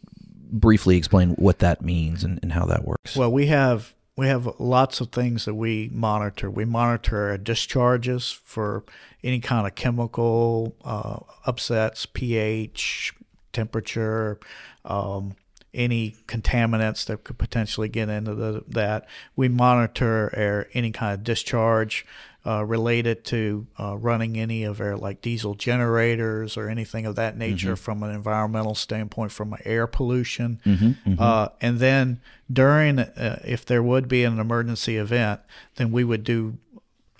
[0.51, 3.15] briefly explain what that means and, and how that works?
[3.15, 6.51] well, we have we have lots of things that we monitor.
[6.51, 8.83] We monitor our discharges for
[9.23, 13.13] any kind of chemical uh, upsets, pH,
[13.51, 14.39] temperature,
[14.85, 15.35] um,
[15.73, 19.07] any contaminants that could potentially get into the, that.
[19.35, 22.05] We monitor any kind of discharge
[22.45, 27.37] uh, related to uh, running any of our like diesel generators or anything of that
[27.37, 30.59] nature from an environmental standpoint, from air pollution.
[31.19, 32.19] Uh, and then
[32.51, 35.39] during, uh, if there would be an emergency event,
[35.75, 36.57] then we would do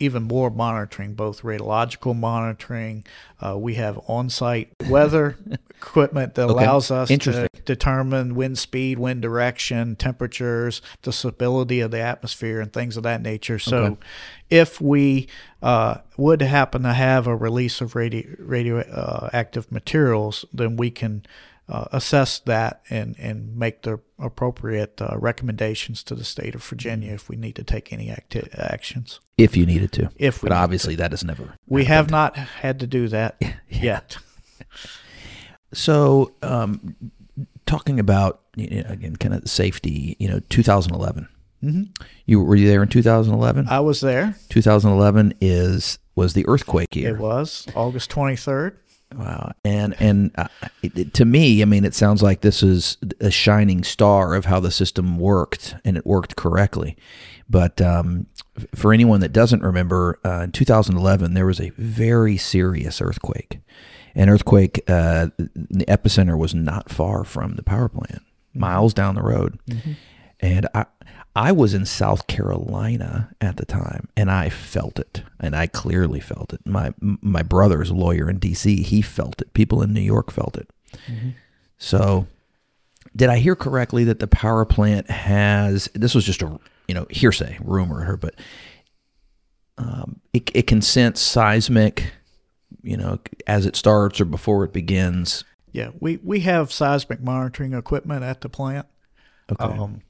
[0.02, 3.06] even more monitoring, both radiological monitoring.
[3.40, 5.38] Uh, we have on-site weather
[5.70, 12.00] equipment that allows us to determine wind speed, wind direction, temperatures, the stability of the
[12.00, 13.60] atmosphere, and things of that nature.
[13.60, 13.98] So, Okay.
[14.50, 15.28] if we
[15.62, 21.24] uh, would happen to have a release of radio radioactive materials, then we can
[21.72, 27.14] uh, assess that and, and make the appropriate uh, recommendations to the state of Virginia
[27.14, 29.20] if we need to take any acti- actions.
[29.38, 30.12] if you needed to.
[30.18, 31.56] If we but obviously that has never.
[31.68, 34.18] We have not had to do that yet.
[35.74, 36.96] So, um,
[37.66, 40.18] talking about you know, again, kind of safety.
[40.20, 41.28] You know, 2011.
[41.62, 41.84] hmm
[42.26, 43.68] You were you there in 2011?
[43.70, 44.36] I was there.
[44.50, 47.16] 2011 is was the earthquake year.
[47.16, 48.76] It was August 23rd.
[49.16, 49.52] Wow.
[49.66, 50.48] And and uh,
[50.82, 54.46] it, it- to me, I mean, it sounds like this is a shining star of
[54.46, 56.96] how the system worked, and it worked correctly.
[57.50, 58.28] But um,
[58.74, 63.60] for anyone that doesn't remember, uh, in 2011 there was a very serious earthquake.
[64.16, 64.82] An earthquake.
[64.88, 68.22] Uh, the epicenter was not far from the power plant,
[68.54, 69.60] miles down the road,
[70.40, 70.86] and I.
[71.36, 76.20] I was in South Carolina at the time, and I felt it, and I clearly
[76.20, 76.60] felt it.
[76.66, 78.84] My my brother's a lawyer in D.C.
[78.84, 79.54] He felt it.
[79.54, 80.70] People in New York felt it.
[81.78, 82.28] So,
[83.16, 85.90] did I hear correctly that the power plant has?
[85.94, 88.36] This was just a you know hearsay rumor, but
[89.78, 92.12] um, it it can sense seismic,
[92.84, 95.46] you know, as it starts or before it begins.
[95.72, 98.88] Yeah, we, we have seismic monitoring equipment at the plant.
[99.50, 99.64] Okay.
[99.64, 100.02] Um,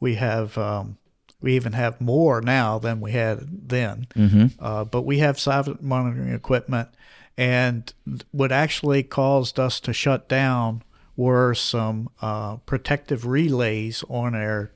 [0.00, 0.96] we have um,
[1.40, 4.06] we even have more now than we had then.
[4.14, 4.46] mm-hmm.
[4.58, 6.88] Uh, but we have seismic monitoring equipment,
[7.36, 7.92] and
[8.32, 10.82] what actually caused us to shut down
[11.16, 14.72] were some uh, protective relays on our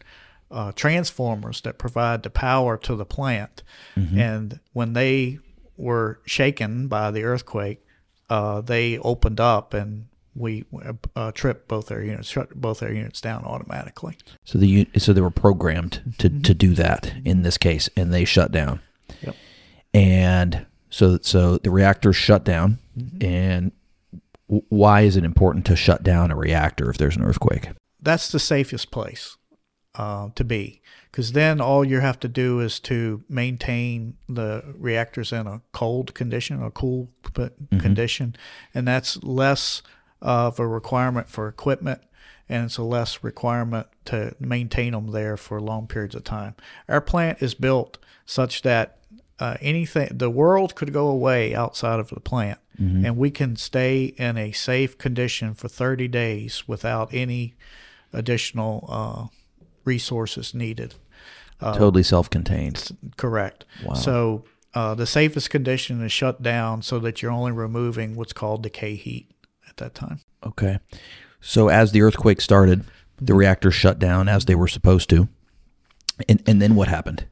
[0.51, 3.63] uh, transformers that provide the power to the plant.
[4.19, 5.39] And when they
[5.77, 7.85] were shaken by the earthquake,
[8.29, 10.65] uh, they opened up and we
[11.17, 14.17] uh, tripped both our units, shut both our units down automatically.
[14.45, 18.25] So the so they were programmed to, to do that in this case, and they
[18.25, 18.81] shut down.
[19.23, 19.37] Yep.
[19.93, 22.79] And so so the reactors shut down.
[23.21, 23.73] And
[24.49, 27.69] w- why is it important to shut down a reactor if there's an earthquake?
[28.05, 29.37] that's the safest place
[29.97, 35.33] uh, to be because then all you have to do is to maintain the reactors
[35.33, 38.37] in a cold condition a cool p- condition
[38.75, 39.83] and that's less
[40.25, 42.01] of a requirement for equipment
[42.49, 46.55] and it's a less requirement to maintain them there for long periods of time.
[46.89, 48.99] Our plant is built such that
[49.39, 54.07] uh, anything the world could go away outside of the plant and we can stay
[54.17, 57.55] in a safe condition for 30 days without any
[58.13, 59.27] additional uh,
[59.85, 60.97] resources needed.
[61.61, 62.97] Totally self-contained.
[63.17, 63.65] correct.
[63.85, 63.95] Wow.
[63.95, 64.45] so
[64.75, 68.97] uh, the safest condition is shut down so that you're only removing what's called decay
[68.97, 69.31] heat
[69.75, 70.79] at that time Okay.
[71.41, 72.85] So as the earthquake started,
[73.21, 75.29] the reactors shut down as they were supposed to.
[76.29, 77.27] And and then what happened?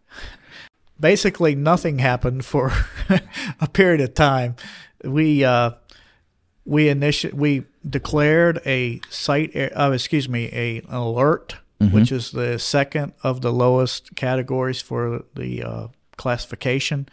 [1.00, 2.72] basically nothing happened for
[3.60, 4.54] a period of time.
[5.04, 5.72] We uh,
[6.64, 12.58] we initi- we declared a site, uh, excuse me, a an alert, which is the
[12.58, 17.08] second of the lowest categories for the uh, classification,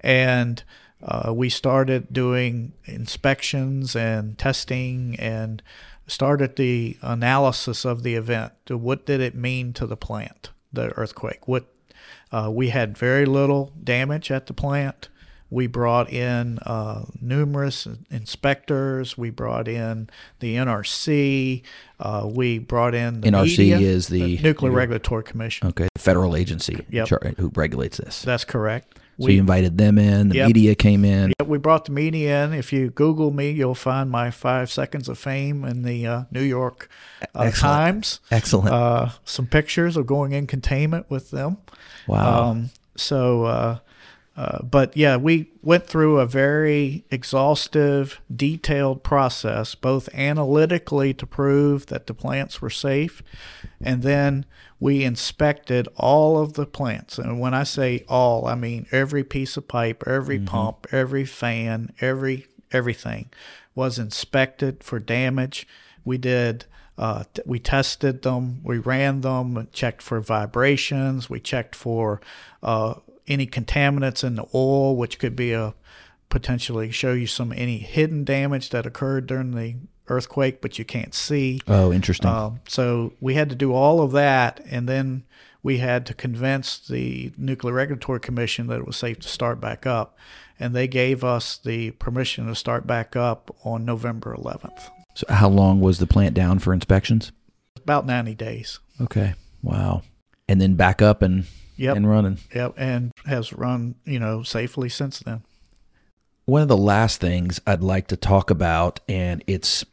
[0.00, 0.64] and
[1.02, 5.62] uh, we started doing inspections and testing and
[6.06, 8.52] started the analysis of the event.
[8.68, 11.46] What did it mean to the plant, the earthquake?
[11.48, 11.66] What
[12.32, 15.08] uh, we had very little damage at the plant.
[15.52, 19.18] We brought in uh, numerous inspectors.
[19.18, 21.62] We brought in the NRC.
[21.98, 25.66] Uh, we brought in the NRC media, is the- Nuclear Regulatory Commission.
[25.68, 27.06] Okay, federal agency Yep.
[27.08, 28.22] char- who regulates this.
[28.22, 28.96] That's correct.
[29.20, 30.30] So you invited them in.
[30.30, 30.46] The Yep.
[30.46, 31.32] media came in.
[31.38, 32.52] Yep, we brought the media in.
[32.54, 36.42] If you Google me, you'll find my five seconds of fame in the uh, New
[36.42, 36.88] York
[37.34, 37.74] uh, Excellent.
[37.74, 38.20] Times.
[38.30, 38.68] Excellent.
[38.74, 41.58] Uh, some pictures of going in containment with them.
[42.06, 42.50] wow.
[42.50, 43.80] Um, so,
[44.40, 51.84] uh, but yeah, we went through a very exhaustive, detailed process, both analytically to prove
[51.86, 53.22] that the plants were safe,
[53.82, 54.46] and then
[54.78, 57.18] we inspected all of the plants.
[57.18, 61.92] And when I say all, I mean every piece of pipe, every pump, every fan,
[62.00, 63.28] every everything
[63.74, 65.68] was inspected for damage.
[66.02, 66.64] We did.
[66.96, 72.20] Uh, t- we tested them, we ran them, checked for vibrations, we checked for
[72.62, 72.92] uh,
[73.30, 75.74] any contaminants in the oil, which could be a
[76.28, 79.76] potentially show you some any hidden damage that occurred during the
[80.08, 81.60] earthquake, but you can't see.
[81.68, 82.28] oh, interesting.
[82.28, 85.24] Um, so we had to do all of that, and then
[85.62, 89.86] we had to convince the Nuclear Regulatory Commission that it was safe to start back
[89.86, 90.16] up,
[90.58, 94.90] and they gave us the permission to start back up on November 11th.
[95.14, 97.32] so how long was the plant down for inspections?
[97.76, 98.78] About 90 days.
[99.00, 99.34] Okay.
[99.62, 100.02] Wow.
[100.48, 101.44] And then back up and
[101.80, 101.96] Yep.
[101.96, 102.38] and running.
[102.54, 105.42] Yep, and has run you know safely since then.
[106.44, 109.84] One of the last things I'd like to talk about, and it's,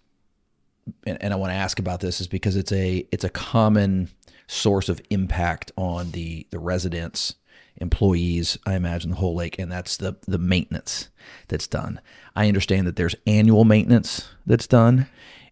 [1.05, 4.09] and, and I want to ask about this, is because it's a it's a common
[4.47, 7.35] source of impact on the the residents,
[7.77, 8.57] employees.
[8.65, 11.09] I imagine the whole lake, and that's the the maintenance
[11.47, 12.01] that's done.
[12.35, 15.07] I understand that there's annual maintenance that's done,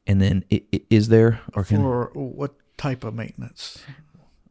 [0.05, 3.79] and then i- i- is there or can For what type of maintenance?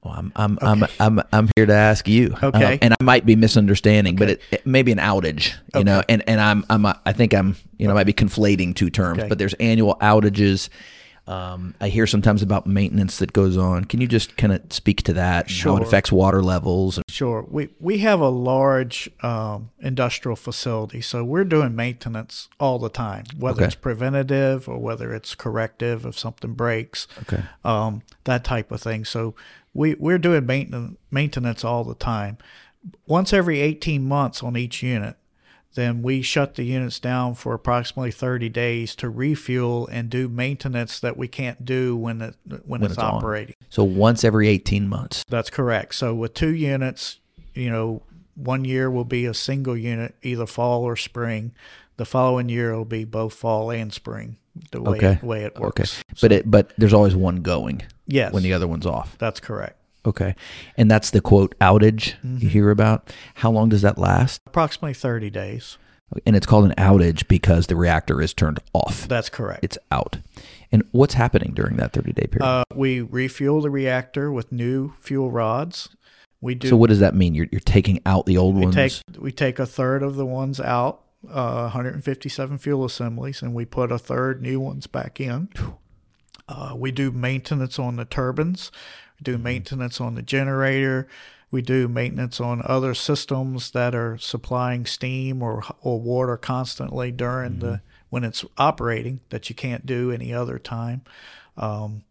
[0.04, 2.34] Well, I'm I'm, I'm I'm I'm here to ask you.
[2.42, 2.74] Okay.
[2.74, 6.02] Uh, and I might be misunderstanding, but it, it may be an outage, you know.
[6.08, 9.20] And and I'm I'm I think I'm you know I might be conflating two terms,
[9.20, 9.28] Okay.
[9.28, 10.68] but there's annual outages.
[11.26, 13.86] Um, I hear sometimes about maintenance that goes on.
[13.86, 15.46] Can you just kind of speak to that?
[15.46, 15.76] and How Sure.
[15.78, 17.00] it affects water levels?
[17.08, 17.46] Sure.
[17.50, 23.24] We we have a large um, industrial facility, so we're doing maintenance all the time,
[23.38, 23.66] whether Okay.
[23.66, 27.06] it's preventative or whether it's corrective if something breaks.
[27.22, 27.42] Okay.
[27.64, 29.04] Um, that type of thing.
[29.06, 29.34] So
[29.72, 32.36] we we're doing maintenance maintenance all the time.
[33.06, 35.16] Once every 18 months on each unit,
[35.74, 41.00] then we shut the units down for approximately 30 days to refuel and do maintenance
[41.00, 43.14] that we can't do when it when, it's, it's on.
[43.14, 43.54] operating.
[43.68, 45.24] So once every 18 months.
[45.28, 45.94] That's correct.
[45.96, 47.18] So with two units,
[47.54, 48.02] you know,
[48.36, 51.52] one year will be a single unit, either fall or spring.
[51.96, 54.36] The following year will be both fall and spring.
[54.72, 55.18] The way Okay.
[55.22, 55.62] way it Okay.
[55.62, 56.02] works.
[56.20, 59.16] But it but there's always one going Yes, when the other one's off.
[59.18, 59.76] that's correct.
[60.06, 60.34] Okay.
[60.76, 62.38] And that's the quote outage Mm-hmm.
[62.38, 63.12] you hear about.
[63.36, 64.40] How long does that last?
[64.46, 65.78] Approximately thirty days.
[66.26, 69.08] And it's called an outage because the reactor is turned off.
[69.08, 69.64] That's correct.
[69.64, 70.18] It's out.
[70.70, 72.44] And what's happening during that 30 day period?
[72.44, 75.88] Uh, we refuel the reactor with new fuel rods.
[76.40, 76.68] We do.
[76.68, 77.34] so what does that mean?
[77.34, 78.74] You're, you're taking out the old we ones?
[78.76, 83.64] take we take a third of the ones out, uh, 157 fuel assemblies, and we
[83.64, 85.48] put a third new ones back in.
[86.48, 88.70] Uh, we do maintenance on the turbines.
[89.18, 91.08] We do maintenance on the generator.
[91.50, 97.60] We do maintenance on other systems that are supplying steam or or water constantly during
[97.60, 101.02] the when it's operating that you can't do any other time.
[101.56, 102.04] Um,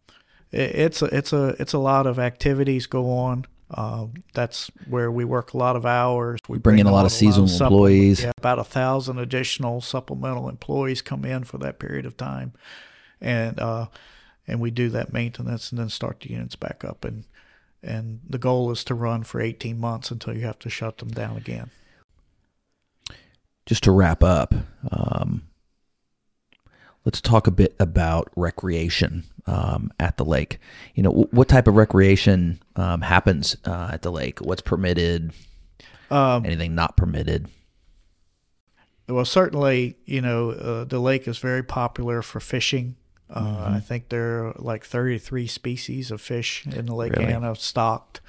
[0.50, 3.46] it, it's a it's a it's a lot of activities go on.
[3.70, 6.38] Uh, that's where we work a lot of hours.
[6.48, 8.22] We bring in a lot on of seasonal supple- employees.
[8.22, 12.52] Yeah, about a thousand additional supplemental employees come in for that period of time,
[13.20, 13.86] and uh,
[14.46, 17.24] and we do that maintenance and then start the units back up and
[17.84, 21.10] and the goal is to run for 18 months until you have to shut them
[21.10, 21.70] down again.
[23.66, 24.54] Just to wrap up,
[24.90, 25.42] um,
[27.04, 30.58] let's talk a bit about recreation um, at the lake.
[30.94, 34.40] You know, wh- what type of recreation um, happens uh, at the lake?
[34.40, 35.32] What's permitted?
[36.10, 37.48] Um, Anything not permitted?
[39.08, 42.96] Well, certainly, you know, uh, the lake is very popular for fishing.
[43.30, 47.32] Uh, I think there are like 33 species of fish in the Lake Really?
[47.32, 48.20] Anna stocked.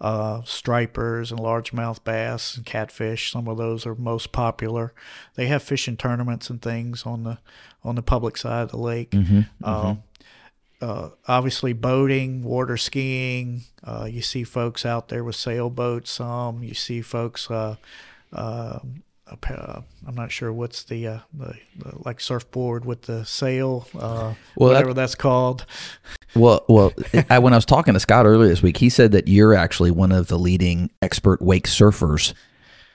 [0.00, 3.32] Uh, stripers and largemouth bass and catfish.
[3.32, 4.92] Some of those are most popular.
[5.34, 7.38] They have fishing tournaments and things on the
[7.82, 9.12] on the public side of the lake.
[9.64, 10.04] Um,
[10.80, 13.62] uh, obviously, boating, water skiing.
[13.82, 16.12] Uh, you see folks out there with sailboats.
[16.12, 17.74] Some you see folks uh,
[19.30, 23.86] uh, uh, I'm not sure what's the, uh, the, the like surfboard with the sail,
[23.94, 25.66] uh, Well, that- whatever that's called.
[26.34, 26.92] Well, well,
[27.30, 29.90] I, when I was talking to Scott earlier this week, he said that you're actually
[29.90, 32.34] one of the leading expert wake surfers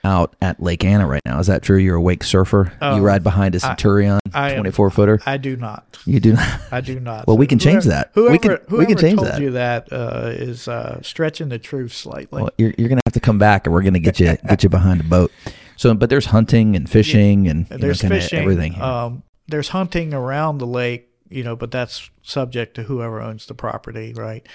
[0.04, 1.38] out at Lake Anna right now.
[1.38, 1.78] Is that true?
[1.78, 2.72] You're a wake surfer.
[2.82, 5.20] Oh, you ride behind a Centurion I am- 24 footer.
[5.24, 5.98] I do not.
[6.04, 6.60] You do not.
[6.70, 7.26] I do not.
[7.26, 8.10] Well, we can change that.
[8.14, 9.40] Whoever, We can- we whoever can change told that.
[9.40, 12.42] you that uh, is uh, stretching the truth slightly.
[12.42, 14.68] Well, you're, you're gonna have to come back, and we're gonna get you get you
[14.68, 15.32] behind a boat.
[15.76, 18.38] So, but there's hunting and fishing and you know, there's fishing.
[18.38, 18.80] everything.
[18.80, 23.54] Um, there's hunting around the lake, you know, but that's subject to whoever owns the
[23.54, 24.46] property, right?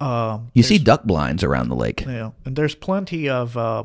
[0.00, 2.04] Um, you see duck blinds around the lake.
[2.06, 3.84] know, and there's plenty of uh,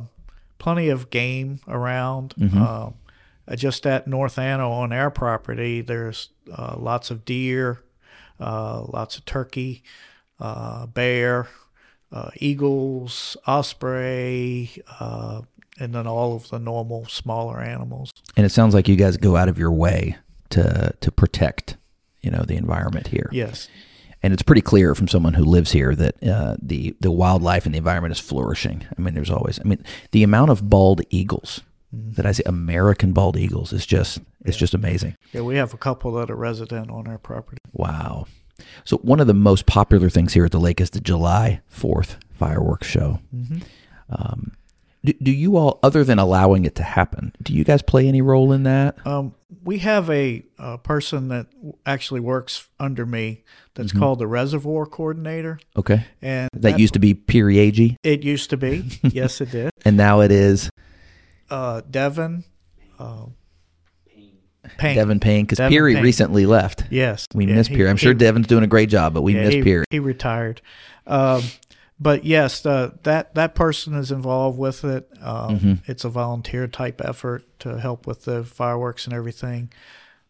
[0.57, 2.33] plenty of game around.
[2.39, 2.61] Mm-hmm.
[2.61, 2.93] Um,
[3.47, 7.79] uh, just at North Anna on our property, there's uh, lots of deer,
[8.39, 9.83] uh, lots of turkey,
[10.39, 11.47] uh, bear,
[12.11, 15.41] uh, eagles, osprey, uh,
[15.79, 18.11] and then all of the normal smaller animals.
[18.35, 20.17] And it sounds like you guys go out of your way
[20.49, 21.77] to to protect,
[22.21, 23.29] you know, the environment here.
[23.31, 23.67] Yes.
[24.23, 27.73] and it's pretty clear from someone who lives here that uh, the the wildlife and
[27.75, 28.85] the environment is flourishing.
[28.97, 29.59] I mean, there's always.
[29.59, 31.61] I mean, the amount of bald eagles
[31.93, 35.15] that I see, American bald eagles, is just it's just amazing.
[35.33, 37.59] Yeah, we have a couple that are resident on our property.
[37.73, 38.25] Wow.
[38.85, 42.17] So one of the most popular things here at the lake is the July Fourth
[42.31, 43.19] fireworks show.
[44.09, 44.53] Um,
[45.07, 48.21] do, do you all, other than allowing it to happen, do you guys play any
[48.21, 48.95] role in that?
[49.05, 49.33] Um,
[49.63, 51.47] we have a, a person that
[51.85, 53.43] actually works under me
[53.75, 58.57] that's called the reservoir coordinator, Okay, and that, used to be Piriagi, it used to
[58.57, 59.69] be yes, it did.
[59.85, 60.69] and now it is
[61.49, 62.43] Uh, Devin,
[62.99, 63.25] uh,
[64.77, 64.95] Payne.
[64.95, 66.03] Devin Payne because Peary Payne.
[66.03, 66.83] recently left.
[66.89, 67.89] Yes, We yeah, miss Peary.
[67.89, 69.85] I'm he- sure Devin's doing a great job, but we yeah, miss he, Peary.
[69.89, 70.61] He retired.
[71.05, 71.41] Um,
[71.99, 75.09] but yes, uh, that that person is involved with it.
[75.21, 75.73] Um, Mm-hmm.
[75.91, 79.71] It's a volunteer type effort to help with the fireworks and everything.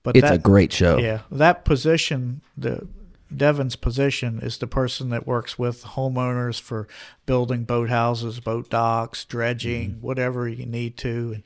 [0.04, 0.98] But It's that, a great show.
[0.98, 2.88] Yeah, that position, the
[3.36, 6.88] Devin's position is the person that works with homeowners for
[7.26, 10.02] building boathouses, boat docks, dredging, Mm-hmm.
[10.08, 11.44] whatever you need to, and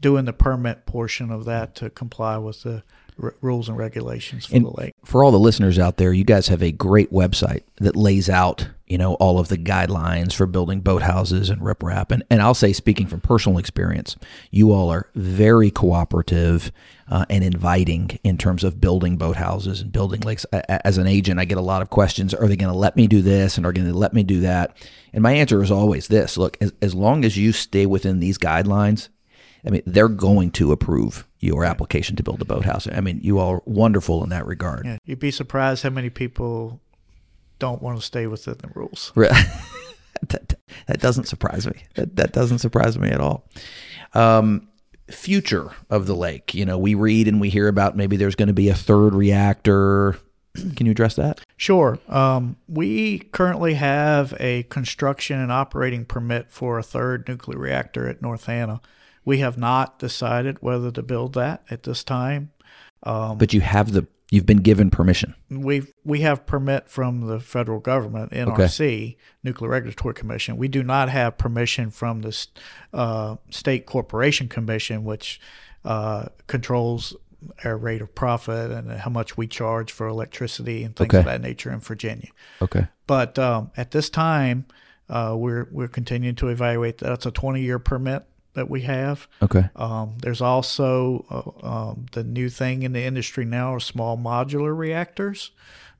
[0.00, 2.82] doing the permit portion of that to comply with the
[3.22, 4.94] r- rules and regulations for And the lake.
[5.04, 8.68] for all the listeners out there, you guys have a great website that lays out,
[8.86, 12.10] you know, all of the guidelines for building boathouses and riprap.
[12.10, 14.16] And and I'll say, speaking from personal experience,
[14.50, 16.70] you all are very cooperative
[17.08, 20.44] uh, and inviting in terms of building boathouses and building lakes.
[20.52, 23.06] As an agent, I get a lot of questions: Are they going to let me
[23.06, 23.56] do this?
[23.56, 24.76] And are going to let me do that?
[25.12, 28.36] And my answer is always this: Look, as, as long as you stay within these
[28.36, 29.08] guidelines,
[29.66, 32.86] I mean, they're going to approve your application to build a boathouse.
[32.86, 34.84] I mean, you all are wonderful in that regard.
[34.84, 36.80] Yeah, you'd be surprised how many people
[37.64, 39.10] don't want to stay within the rules.
[39.14, 39.28] Re-
[40.28, 40.54] that,
[40.86, 41.82] that doesn't surprise me.
[41.94, 43.48] That, that doesn't surprise me at all.
[44.12, 44.68] Um,
[45.10, 46.54] future of the lake.
[46.54, 49.14] You know, we read and we hear about maybe there's going to be a third
[49.14, 50.18] reactor.
[50.76, 51.40] Can you address that?
[51.56, 51.98] Sure.
[52.08, 58.20] Um, we currently have a construction and operating permit for a third nuclear reactor at
[58.20, 58.82] North Anna.
[59.24, 62.50] We have not decided whether to build that at this time.
[63.04, 65.34] Um, But you have the you've been given permission.
[65.50, 70.56] we we have permit from the federal government, NRC, Nuclear Regulatory Commission.
[70.56, 72.46] We do not have permission from the
[72.92, 75.40] uh, State Corporation Commission, which
[75.84, 77.14] uh, controls
[77.64, 81.40] our rate of profit and how much we charge for electricity and things of that
[81.40, 82.28] nature in Virginia.
[82.62, 82.88] Okay.
[83.06, 84.66] But um, at this time,
[85.08, 86.98] uh, we're we're continuing to evaluate.
[86.98, 87.08] that.
[87.08, 89.28] That's a 20 year permit that we have.
[89.42, 89.68] Okay.
[89.76, 94.76] Um, there's also uh, um, the new thing in the industry now are small modular
[94.76, 95.50] reactors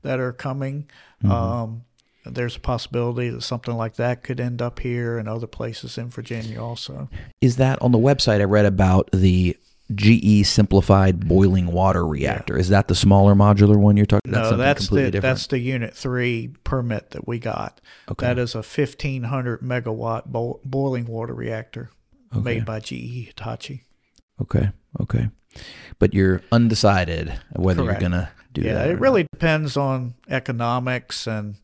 [0.03, 0.89] that are coming.
[1.25, 1.85] Um,
[2.27, 6.09] there's a possibility that something like that could end up here and other places in
[6.11, 7.09] Virginia also.
[7.41, 8.41] Is that on the website?
[8.41, 9.57] I read about the
[9.95, 12.57] GE simplified boiling water reactor.
[12.57, 14.33] Is that the smaller modular one you're talking?
[14.33, 15.35] That's no, that's completely the different.
[15.37, 17.81] that's the Unit Three permit that we got.
[18.11, 18.27] Okay.
[18.27, 21.91] That is a 1500 megawatt bo- boiling water reactor
[22.43, 23.85] made by GE Hitachi.
[24.41, 24.71] Okay.
[25.01, 25.29] Okay.
[25.99, 28.01] But you're undecided whether Correct.
[28.01, 28.89] you're going to do yeah, that.
[28.89, 29.01] or it not.
[29.01, 31.57] really depends on economics and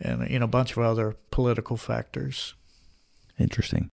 [0.00, 2.54] and you know a bunch of other political factors.
[3.38, 3.90] Interesting.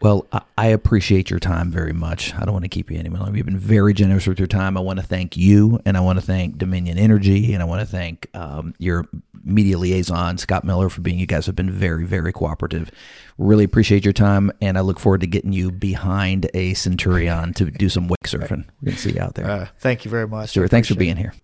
[0.00, 0.26] Well,
[0.56, 2.34] I- appreciate your time very much.
[2.34, 3.36] I don't want to keep you any longer.
[3.36, 4.76] You've been very generous with your time.
[4.76, 7.80] I want to thank you, and I want to thank Dominion Energy, and I want
[7.80, 9.06] to thank um, your
[9.44, 11.18] media liaison, Scott Miller, for being.
[11.18, 12.90] You guys have been very, very cooperative.
[13.38, 17.70] Really appreciate your time, and I look forward to getting you behind a Centurion to
[17.70, 18.64] do some wake surfing.
[18.80, 19.50] We're going to see you out there.
[19.50, 20.50] Uh, thank you very much.
[20.50, 21.34] Stewart, thanks for being here.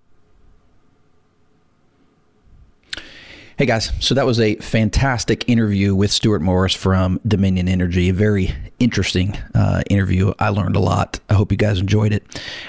[3.58, 8.10] Hey guys, so that was a fantastic interview with Stewart Morris from Dominion Energy.
[8.10, 10.34] A very interesting uh, interview.
[10.38, 11.20] I learned a lot.
[11.30, 12.22] I hope you guys enjoyed it.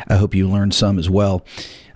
[0.07, 1.45] I hope you learned some as well.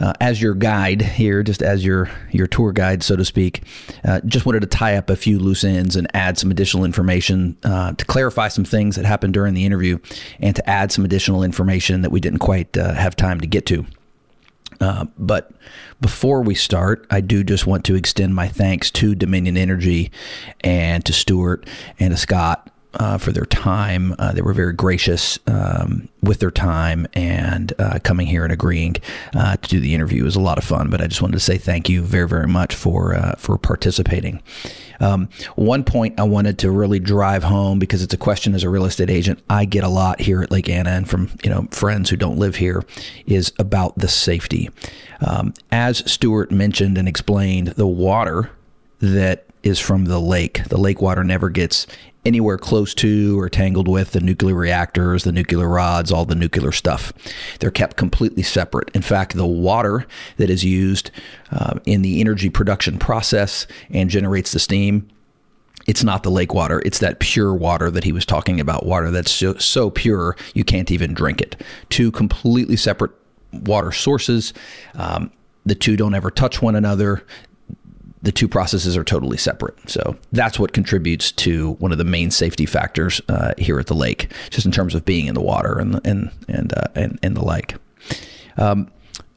[0.02, 3.64] Uh, as your guide here, just as your your tour guide, so to speak,
[4.04, 7.56] uh, just wanted to tie up a few loose ends and add some additional information
[7.64, 10.00] uh, to clarify some things that happened during the interview,
[10.42, 13.66] and to add some additional information that we didn't quite uh, have time to get
[13.68, 13.86] to.
[14.82, 15.52] Uh, but
[16.02, 20.12] before we start, I do just want to extend my thanks to Dominion Energy
[20.62, 21.68] and to Stewart
[22.00, 24.16] and to Scott uh, for their time.
[24.20, 28.96] Uh, they were very gracious um, with their time and uh, coming here and agreeing
[29.36, 30.22] uh, to do the interview.
[30.22, 32.28] It was a lot of fun, but I just wanted to say thank you very,
[32.28, 34.42] very much for uh, for participating.
[35.00, 38.70] Um, one point I wanted to really drive home because it's a question as a
[38.70, 41.68] real estate agent I get a lot here at Lake Anna and from you know
[41.72, 42.84] friends who don't live here
[43.26, 44.70] is about the safety.
[45.26, 48.52] Um, as Stewart mentioned and explained, the water
[49.00, 50.64] that is from the lake.
[50.66, 51.88] The lake water never gets
[52.26, 56.72] anywhere close to or tangled with the nuclear reactors, the nuclear rods, all the nuclear
[56.72, 57.12] stuff.
[57.60, 58.90] They're kept completely separate.
[58.94, 60.06] In fact, the water
[60.38, 61.12] that is used
[61.52, 65.08] uh, in the energy production process and generates the steam.
[65.88, 66.82] It's not the lake water.
[66.86, 68.86] It's that pure water that he was talking about.
[68.86, 71.62] Water that's so, so pure you can't even drink it.
[71.90, 73.12] Two completely separate
[73.52, 74.54] water sources.
[74.94, 75.32] Um,
[75.66, 77.24] the two don't ever touch one another
[78.22, 79.78] the two processes are totally separate.
[79.90, 83.96] So that's what contributes to one of the main safety factors uh, here at the
[83.96, 87.36] lake, just in terms of being in the water and and and uh, and, and
[87.36, 87.76] the lake.
[88.58, 88.92] Um,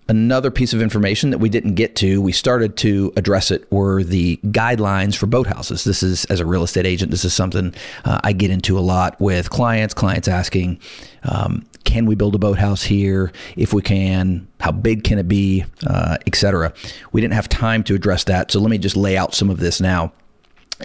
[0.06, 4.04] Another piece of information that we didn't get to, we started to address it, were
[4.04, 5.84] the guidelines for boathouses.
[5.84, 7.72] This is, as a real estate agent, this is something
[8.04, 9.94] uh, I get into a lot with clients.
[9.94, 10.78] Clients asking,
[11.22, 13.32] um, can we build a boathouse here?
[13.56, 16.72] If we can, how big can it be, uh, etc.
[17.12, 19.58] We didn't have time to address that, so let me just lay out some of
[19.58, 20.12] this now.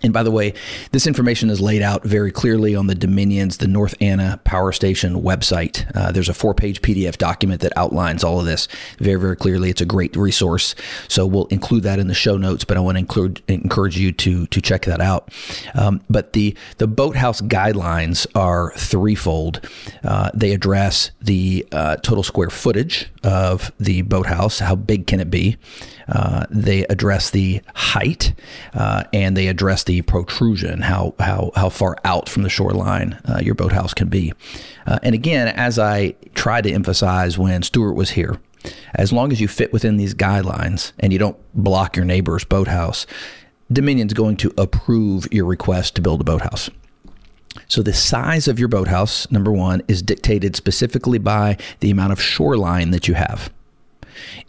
[0.04, 0.54] And by the way,
[0.92, 5.22] this information is laid out very clearly on the Dominion's, the North Anna Power Station
[5.22, 5.90] website.
[5.96, 8.68] Uh, there's a four page PDF document that outlines all of this
[9.00, 9.70] very, very clearly.
[9.70, 10.76] It's a great resource.
[11.08, 14.12] So we'll include that in the show notes, but I want to include, encourage you
[14.12, 15.34] to, to check that out.
[15.74, 19.68] Um, but the, the boathouse guidelines are threefold.
[20.04, 25.32] Uh, they address the uh, total square footage of the boathouse, how big can it
[25.32, 25.58] be?
[26.10, 28.34] Uh, they address the height
[28.74, 33.40] uh, and they address the protrusion, how how how far out from the shoreline uh,
[33.42, 34.34] your boathouse can be.
[34.88, 38.40] Uh, and again, as I tried to emphasize when Stewart was here,
[38.96, 43.06] as long as you fit within these guidelines and you don't block your neighbor's boathouse,
[43.72, 46.70] Dominion's going to approve your request to build a boathouse.
[47.68, 52.22] So, the size of your boathouse, number one, is dictated specifically by the amount of
[52.22, 53.52] shoreline that you have.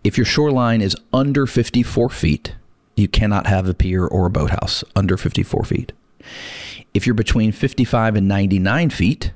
[0.05, 2.55] If your shoreline is under 54 feet,
[2.97, 5.93] you cannot have a pier or a boathouse under 54 feet.
[6.93, 9.33] If you're between 55 and 99 feet,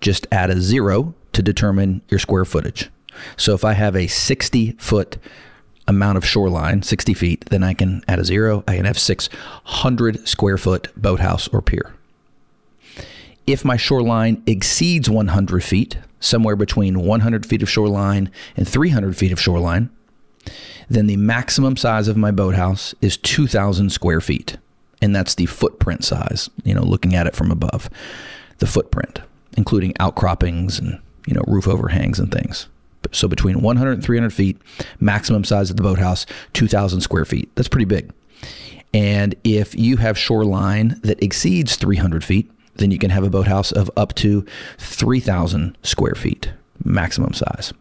[0.00, 2.90] just add a zero to determine your square footage.
[3.36, 5.18] So if I have a 60 foot
[5.86, 8.64] amount of shoreline, 60 feet, then I can add a zero.
[8.66, 11.94] I can have 600 square foot boathouse or pier.
[13.46, 19.32] If my shoreline exceeds 100 feet, somewhere between 100 feet of shoreline and 300 feet
[19.32, 19.90] of shoreline,
[20.88, 24.56] then the maximum size of my boathouse is 2,000 square feet.
[25.00, 27.90] And that's the footprint size, you know, looking at it from above.
[28.58, 29.20] The footprint,
[29.56, 32.68] including outcroppings and, you know, roof overhangs and things.
[33.10, 34.58] So between 100 and 300 feet,
[35.00, 37.50] maximum size of the boathouse, 2,000 square feet.
[37.56, 38.12] That's pretty big.
[38.94, 43.72] And if you have shoreline that exceeds 300 feet, then you can have a boathouse
[43.72, 44.44] of up to
[44.78, 46.52] 3,000 square feet,
[46.84, 47.72] maximum size.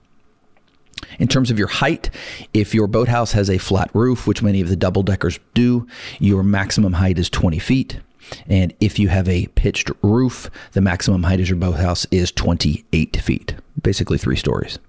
[1.19, 2.09] In terms of your height,
[2.53, 5.87] if your boathouse has a flat roof, which many of the double deckers do,
[6.19, 7.99] your maximum height is 20 feet.
[8.47, 13.17] And if you have a pitched roof, the maximum height of your boathouse is 28
[13.17, 14.79] feet, basically three stories.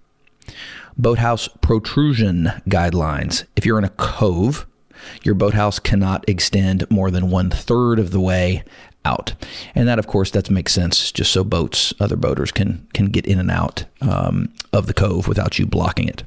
[0.96, 3.44] Boathouse protrusion guidelines.
[3.56, 4.66] If you're in a cove,
[5.22, 8.62] your boathouse cannot extend more than one third of the way
[9.04, 9.34] out.
[9.74, 13.26] And that, of course, that makes sense, just so boats, other boaters can can get
[13.26, 16.22] in and out um, of the cove without you blocking it.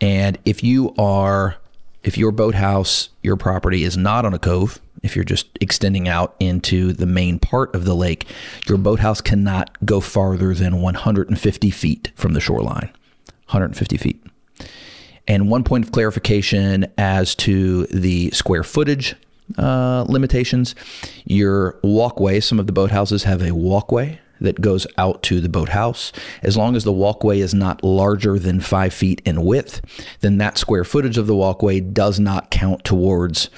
[0.00, 1.56] And if you are,
[2.02, 6.34] if your boathouse, your property is not on a cove, if you're just extending out
[6.40, 8.26] into the main part of the lake,
[8.68, 12.90] your boathouse cannot go farther than 150 feet from the shoreline.
[13.46, 14.24] 150 feet.
[15.28, 19.14] And one point of clarification as to the square footage
[19.58, 20.74] uh, limitations.
[21.24, 26.12] Your walkway, some of the boathouses have a walkway that goes out to the boathouse.
[26.42, 29.80] As long as the walkway is not larger than five feet in width,
[30.20, 33.50] then that square footage of the walkway does not count towards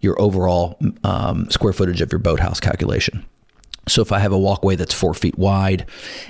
[0.00, 3.24] your overall um, square footage of your boathouse calculation.
[3.86, 5.86] So if I have a walkway that's four feet wide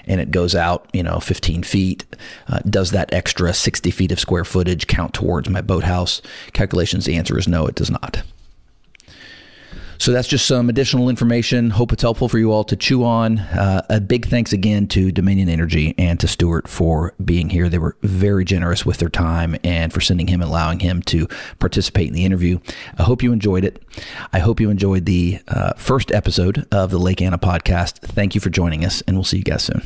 [0.07, 2.05] and it goes out, you know, 15 feet,
[2.49, 6.21] uh, does that extra 60 feet of square footage count towards my boathouse
[6.53, 7.05] calculations?
[7.05, 8.23] The answer is no, it does not.
[9.99, 11.71] So that's just some additional information.
[11.71, 13.39] Hope it's helpful for you all to chew on.
[13.39, 17.69] Uh, a big thanks again to Dominion Energy and to Stewart for being here.
[17.69, 21.27] They were very generous with their time and for sending him and allowing him to
[21.59, 22.59] participate in the interview.
[22.99, 23.83] I hope you enjoyed it.
[24.33, 27.99] I hope you enjoyed the uh, first episode of the Lake Anna podcast.
[28.01, 29.83] Thank you for joining us, and we'll see you guys soon.